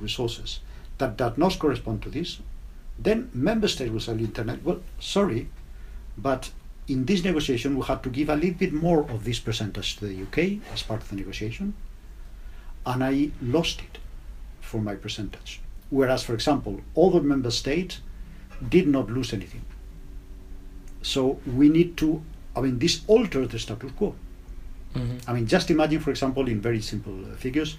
[0.00, 0.60] resources
[0.98, 2.38] that does not correspond to this,
[2.98, 5.48] then member states will say to the internet, well, sorry,
[6.16, 6.50] but
[6.92, 10.06] in this negotiation we had to give a little bit more of this percentage to
[10.06, 11.74] the UK as part of the negotiation,
[12.84, 13.98] and I lost it
[14.60, 15.60] for my percentage.
[15.90, 18.00] Whereas, for example, other member states
[18.76, 19.62] did not lose anything.
[21.02, 22.22] So we need to,
[22.56, 24.14] I mean, this alters the status quo.
[24.94, 25.20] Mhm.
[25.28, 27.76] I mean, just imagine, for example, in very simple uh, figures,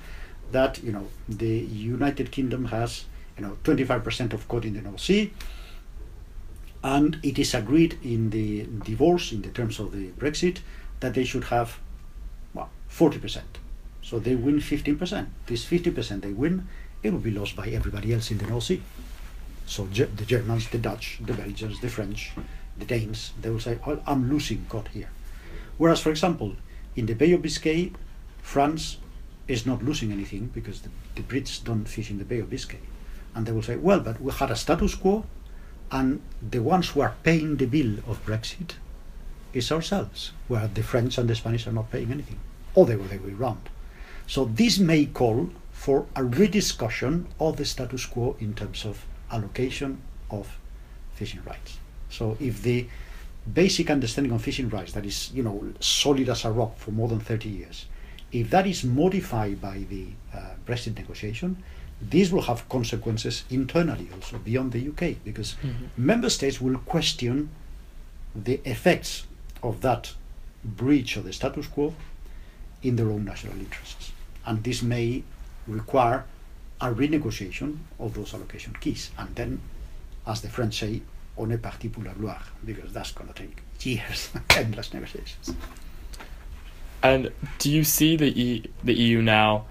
[0.52, 1.56] that you know the
[1.96, 3.06] United Kingdom has
[3.38, 5.32] you know, 25% of quota in the North Sea,
[6.84, 10.60] and it is agreed in the divorce, in the terms of the Brexit,
[11.00, 11.80] that they should have
[12.54, 13.42] well, 40%.
[14.02, 15.28] So they win 15%.
[15.46, 16.68] This 50% they win,
[17.02, 18.82] it will be lost by everybody else in the North Sea.
[19.66, 22.32] So the Germans, the Dutch, the Belgians, the French,
[22.78, 25.10] the Danes, they will say, I'm losing God here.
[25.78, 26.56] Whereas, for example,
[26.98, 27.94] in the Bay of Biscay,
[28.42, 28.98] France
[29.48, 32.80] is not losing anything because the, the Brits don't fish in the Bay of Biscay.
[33.36, 35.26] And they will say, well, but we had a status quo,
[35.94, 38.72] and the ones who are paying the bill of Brexit
[39.54, 42.40] is ourselves, where the French and the Spanish are not paying anything,
[42.74, 43.70] or the other way around.
[44.26, 50.02] So this may call for a rediscussion of the status quo in terms of allocation
[50.32, 50.58] of
[51.14, 51.78] fishing rights.
[52.10, 52.88] So if the
[53.54, 57.08] basic understanding of fishing rights that is, you know, solid as a rock for more
[57.08, 57.86] than 30 years,
[58.32, 61.64] if that is modified by the uh, Brexit negotiation,
[62.10, 65.86] this will have consequences internally also beyond the UK because mm-hmm.
[65.98, 67.50] member states will question
[68.36, 69.26] the effects
[69.62, 70.14] of that
[70.64, 71.94] breach of the status quo
[72.82, 74.12] in their own national interests.
[74.46, 75.24] And this may
[75.68, 76.26] require
[76.82, 79.12] a renegotiation of those allocation keys.
[79.18, 79.62] And then,
[80.28, 81.02] as the French say,
[81.38, 85.54] on est parti pour la gloire, because that's going to take years, endless negotiations.
[87.02, 89.66] And do you see the e- the EU now,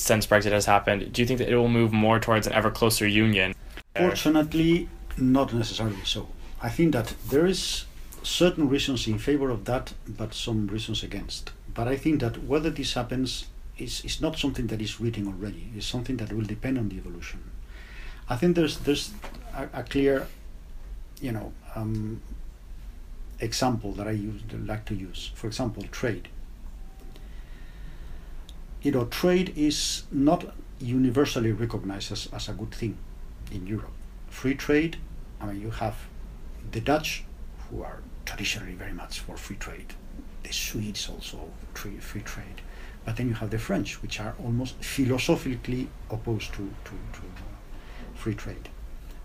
[0.00, 1.12] since Brexit has happened?
[1.12, 3.54] Do you think that it will move more towards an ever closer union?
[3.96, 6.28] Fortunately, not necessarily so.
[6.62, 7.84] I think that there is
[8.22, 11.52] certain reasons in favor of that, but some reasons against.
[11.72, 13.46] But I think that whether this happens
[13.76, 15.70] is, is not something that is written already.
[15.76, 17.50] It's something that will depend on the evolution.
[18.28, 19.12] I think there's there's
[19.54, 20.26] a, a clear,
[21.20, 22.20] you know, um,
[23.40, 25.30] example that I use like to use.
[25.34, 26.28] For example, trade.
[28.88, 30.46] You know, trade is not
[30.80, 32.96] universally recognized as, as a good thing
[33.52, 33.92] in Europe.
[34.30, 34.96] Free trade,
[35.42, 35.94] I mean, you have
[36.72, 37.24] the Dutch,
[37.68, 39.92] who are traditionally very much for free trade.
[40.42, 42.62] The Swedes also free, free trade.
[43.04, 47.22] But then you have the French, which are almost philosophically opposed to, to, to
[48.14, 48.70] free trade.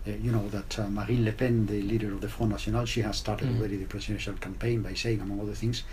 [0.06, 3.00] Uh, you know that uh, Marine Le Pen, the leader of the Front National, she
[3.00, 3.56] has started Mhm.
[3.58, 5.84] already the presidential campaign by saying, among other things,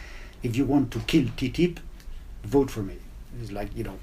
[0.43, 1.77] if you want to kill TTIP,
[2.43, 2.97] vote for me.
[3.39, 3.97] It's like, you know,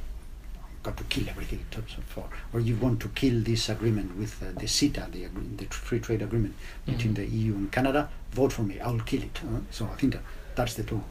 [0.83, 4.16] got to kill everything in terms of for, or you want to kill this agreement
[4.16, 5.26] with uh, the CETA, the,
[5.57, 6.55] the free trade agreement
[6.87, 7.16] between Mhm.
[7.16, 8.79] the EU and Canada, vote for me.
[8.81, 9.41] I'll kill it.
[9.45, 10.22] Uh, so I think that
[10.55, 11.03] that's the two.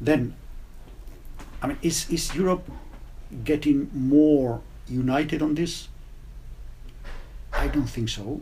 [0.00, 0.34] Then,
[1.62, 2.70] I mean, is is Europe
[3.44, 5.88] getting more united on this?
[7.52, 8.40] I don't think so.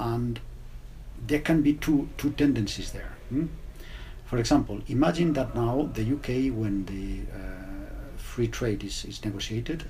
[0.00, 0.40] And
[1.26, 3.12] there can be two two tendencies there.
[3.30, 3.46] hmm?
[4.28, 9.84] For example, imagine that now the UK, when the uh, free trade is, is negotiated,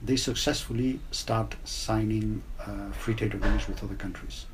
[0.00, 4.46] they successfully start signing uh, free trade agreements with other countries.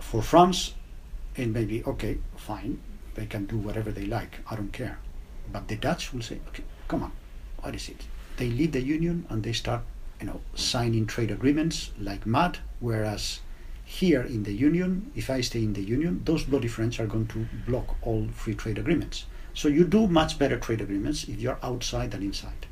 [0.00, 0.74] For France,
[1.34, 2.78] it may be okay, fine,
[3.14, 4.98] they can do whatever they like, I don't care.
[5.50, 7.12] But the Dutch will say, okay, come on,
[7.60, 8.04] what is it?
[8.36, 9.80] They leave the union and they start,
[10.20, 13.40] you know, signing trade agreements like mad, whereas
[13.90, 17.26] here in the union, if I stay in the union, those bloody French are going
[17.26, 19.26] to block all free trade agreements.
[19.52, 22.66] So you do much better trade agreements if you're outside than inside.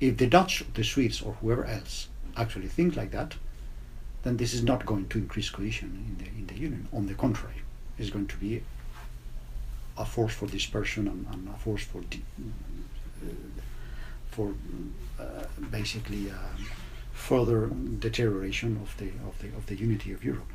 [0.00, 3.36] If the Dutch, the Swedes, or whoever else actually think like that,
[4.22, 6.86] then this is not going to increase cohesion in the in the union.
[6.92, 7.62] On the contrary,
[7.98, 8.62] it's going to be
[9.96, 13.28] a force for dispersion and, and a force for uh,
[14.30, 14.52] for
[15.18, 16.66] uh, basically um,
[17.14, 20.52] further deterioration of the of the of the unity of Europe.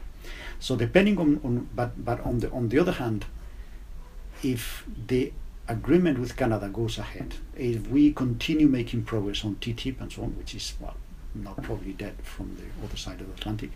[0.60, 3.26] So depending on, on but but on the on the other hand,
[4.43, 5.34] if the
[5.68, 10.38] agreement with Canada goes ahead, if we continue making progress on TTIP and so on,
[10.38, 10.97] which is well
[11.34, 13.72] not probably dead from the other side of the Atlantic,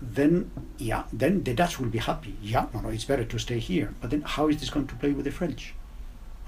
[0.00, 2.36] then yeah, then the Dutch will be happy.
[2.40, 3.94] Yeah, no, no, it's better to stay here.
[4.00, 5.74] But then how is this going to play with the French?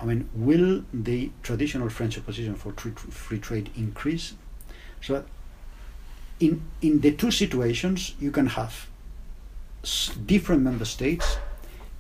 [0.00, 4.34] I mean, will the traditional French opposition for free trade increase?
[5.02, 5.24] So,
[6.38, 8.88] in in the two situations, you can have
[10.26, 11.38] different member states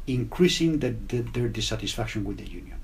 [0.06, 2.78] increasing the, the, their dissatisfaction with the union.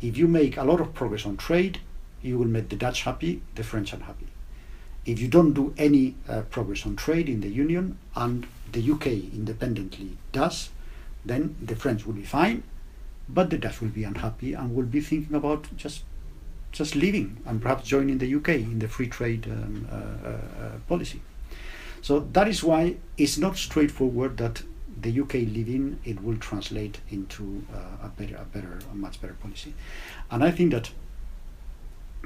[0.00, 1.80] If you make a lot of progress on trade,
[2.22, 4.26] you will make the Dutch happy, the French unhappy.
[5.04, 9.06] If you don't do any uh, progress on trade in the union and the UK
[9.06, 10.70] independently does,
[11.24, 12.62] then the French will be fine,
[13.28, 16.04] but the Dutch will be unhappy and will be thinking about just
[16.72, 20.70] just leaving and perhaps joining the UK in the free trade um, uh, uh, uh,
[20.86, 21.22] policy.
[22.02, 24.62] So that is why it's not straightforward that
[25.00, 29.34] the UK leaving, it will translate into uh, a better, a better, a much better
[29.34, 29.74] policy.
[30.30, 30.90] And I think that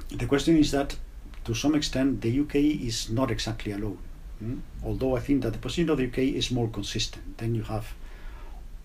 [0.09, 0.97] the question is that
[1.45, 3.99] to some extent the UK is not exactly alone.
[4.43, 4.61] Mm?
[4.85, 7.39] Although I think that the position of the UK is more consistent.
[7.39, 7.95] Then you have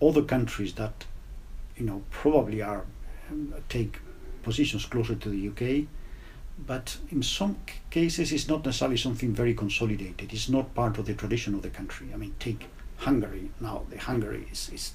[0.02, 1.04] other countries that,
[1.76, 2.84] you know, probably are
[3.30, 3.98] um, take
[4.42, 5.86] positions closer to the UK,
[6.66, 10.32] but in some c- cases it's not necessarily something very consolidated.
[10.32, 12.08] It's not part of the tradition of the country.
[12.14, 12.66] I mean, take
[12.98, 13.82] Hungary now.
[13.90, 14.92] The Hungary is, is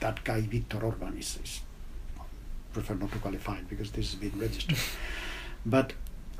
[0.00, 1.60] that guy Viktor Orban is, is
[2.72, 4.78] prefer not to qualify it because this has been registered.
[5.66, 5.92] but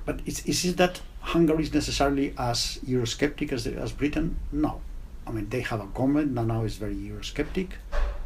[0.06, 4.38] but is, is it that Hungary is necessarily as Eurosceptic as, as Britain?
[4.50, 4.80] No.
[5.26, 7.72] I mean, they have a government that now is very Eurosceptic,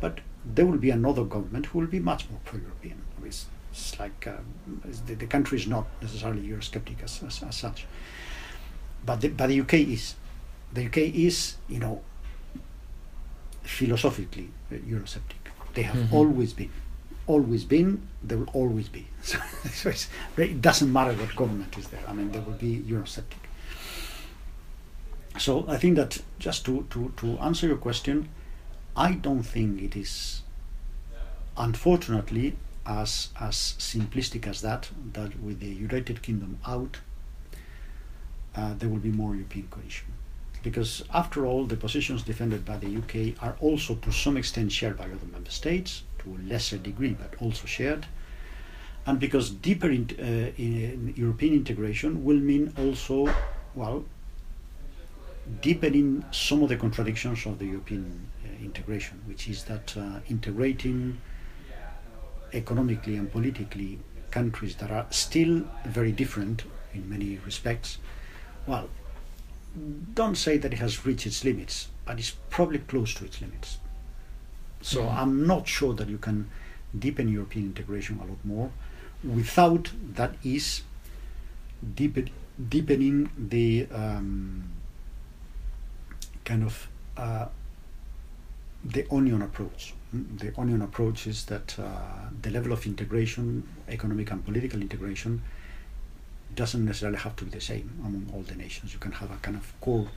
[0.01, 3.03] but there will be another government who will be much more pro-European.
[3.25, 7.57] It's, it's like um, it's the, the country is not necessarily Eurosceptic as, as, as
[7.57, 7.87] such,
[9.07, 10.15] but the, but the UK is.
[10.73, 12.03] The UK is, you know,
[13.63, 15.41] philosophically uh, Eurosceptic.
[15.75, 16.13] They have Mhm.
[16.13, 16.71] always been,
[17.27, 18.07] always been.
[18.23, 19.07] They will always be.
[19.23, 19.39] So,
[19.73, 22.03] so it's, it doesn't matter what government is there.
[22.07, 23.41] I mean, they will be Eurosceptic.
[25.39, 28.29] So I think that just to, to, to answer your question,
[28.97, 30.43] I don't think it is,
[31.57, 34.91] unfortunately, as as simplistic as that.
[35.13, 36.99] That with the United Kingdom out,
[38.55, 40.07] uh, there will be more European cohesion,
[40.63, 44.97] because after all, the positions defended by the UK are also to some extent shared
[44.97, 48.07] by other member states, to a lesser degree, but also shared.
[49.07, 53.29] And because deeper in, uh, in European integration will mean also,
[53.75, 54.05] well,
[55.61, 58.29] deepening some of the contradictions of the European
[58.65, 61.21] integration, which is that uh, integrating
[62.53, 63.99] economically and politically
[64.31, 67.99] countries that are still very different in many respects,
[68.67, 68.89] well,
[70.15, 73.79] don't say that it has reached its limits, but it's probably close to its limits.
[74.83, 75.17] So Mhm.
[75.17, 76.51] I'm not sure that you can
[76.97, 78.71] deepen European integration a lot more
[79.25, 80.83] without that is
[81.95, 82.31] deepen,
[82.69, 84.65] deepening the um,
[86.45, 87.47] kind of uh,
[88.85, 89.95] the onion approach.
[90.15, 91.85] Mm, The onion approach is that uh,
[92.43, 95.43] the level of integration, economic and political integration,
[96.55, 98.93] doesn't necessarily have to be the same among all the nations.
[98.93, 100.09] You can have a kind of core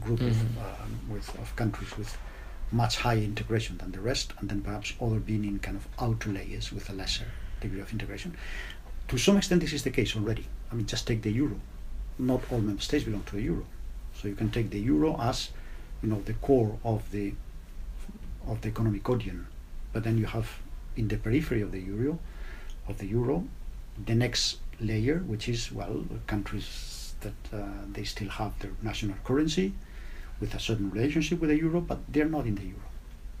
[0.00, 0.28] group Mhm.
[0.30, 2.16] of, um, with, of countries with
[2.72, 6.30] much higher integration than the rest, and then perhaps other being in kind of outer
[6.30, 7.26] layers with a lesser
[7.60, 8.34] degree of integration.
[9.08, 10.46] To some extent, this is the case already.
[10.70, 11.60] I mean, just take the euro.
[12.18, 13.64] Not all member states belong to the euro,
[14.14, 15.50] so you can take the euro as,
[16.02, 17.32] you know, the core of the
[18.46, 19.46] of the economic onion.
[19.92, 20.48] But then you have
[20.96, 22.18] in the periphery of the euro,
[22.88, 23.46] of the euro,
[24.06, 29.72] the next layer, which is well, countries that uh, they still have their national currency
[30.40, 32.82] with a certain relationship with the euro, but they're not in the euro.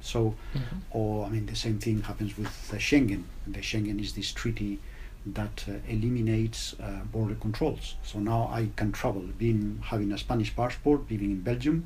[0.00, 0.80] So, Mhm.
[0.90, 3.24] or I mean, the same thing happens with uh, Schengen.
[3.46, 4.78] The Schengen is this treaty
[5.26, 7.96] that uh, eliminates uh, border controls.
[8.02, 11.84] So now I can travel, being having a Spanish passport, living in Belgium,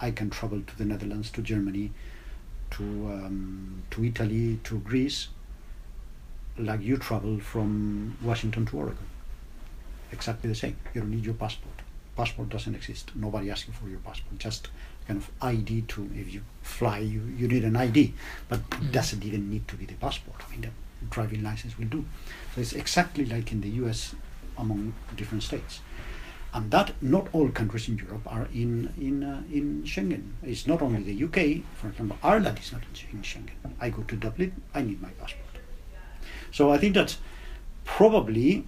[0.00, 1.92] I can travel to the Netherlands, to Germany,
[2.72, 5.28] to um, to Italy, to Greece,
[6.58, 9.06] like you travel from Washington to Oregon.
[10.12, 10.76] Exactly the same.
[10.94, 11.74] You don't need your passport.
[12.16, 13.12] Passport doesn't exist.
[13.14, 14.38] Nobody asks you for your passport.
[14.38, 14.68] Just
[15.06, 18.12] kind of ID to if you fly, you, you need an ID,
[18.48, 18.92] but it Mhm.
[18.92, 20.42] doesn't even need to be the passport.
[20.46, 20.70] I mean, the
[21.10, 22.04] driving license will do.
[22.54, 24.14] So it's exactly like in the U.S.
[24.58, 25.80] among different states
[26.52, 30.32] and that not all countries in Europe are in in uh, in Schengen.
[30.42, 31.62] It's not only the UK.
[31.76, 32.82] For example, Ireland is not
[33.12, 33.74] in, Schengen.
[33.80, 35.46] I go to Dublin, I need my passport.
[36.50, 37.16] So I think that
[37.84, 38.66] probably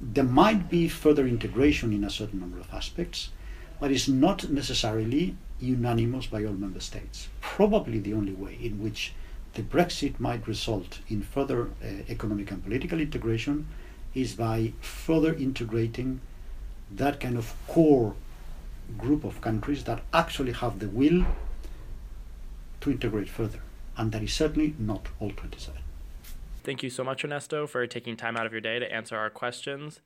[0.00, 3.30] there might be further integration in a certain number of aspects,
[3.80, 7.28] but it's not necessarily unanimous by all member states.
[7.40, 9.14] Probably the only way in which
[9.54, 13.66] the Brexit might result in further uh, economic and political integration
[14.14, 16.20] is by further integrating
[16.90, 18.14] that kind of core
[18.98, 21.24] group of countries that actually have the will
[22.80, 23.60] to integrate further.
[23.96, 25.80] And that is certainly not all 27.
[26.62, 29.30] Thank you so much, Ernesto, for taking time out of your day to answer our
[29.30, 30.00] questions.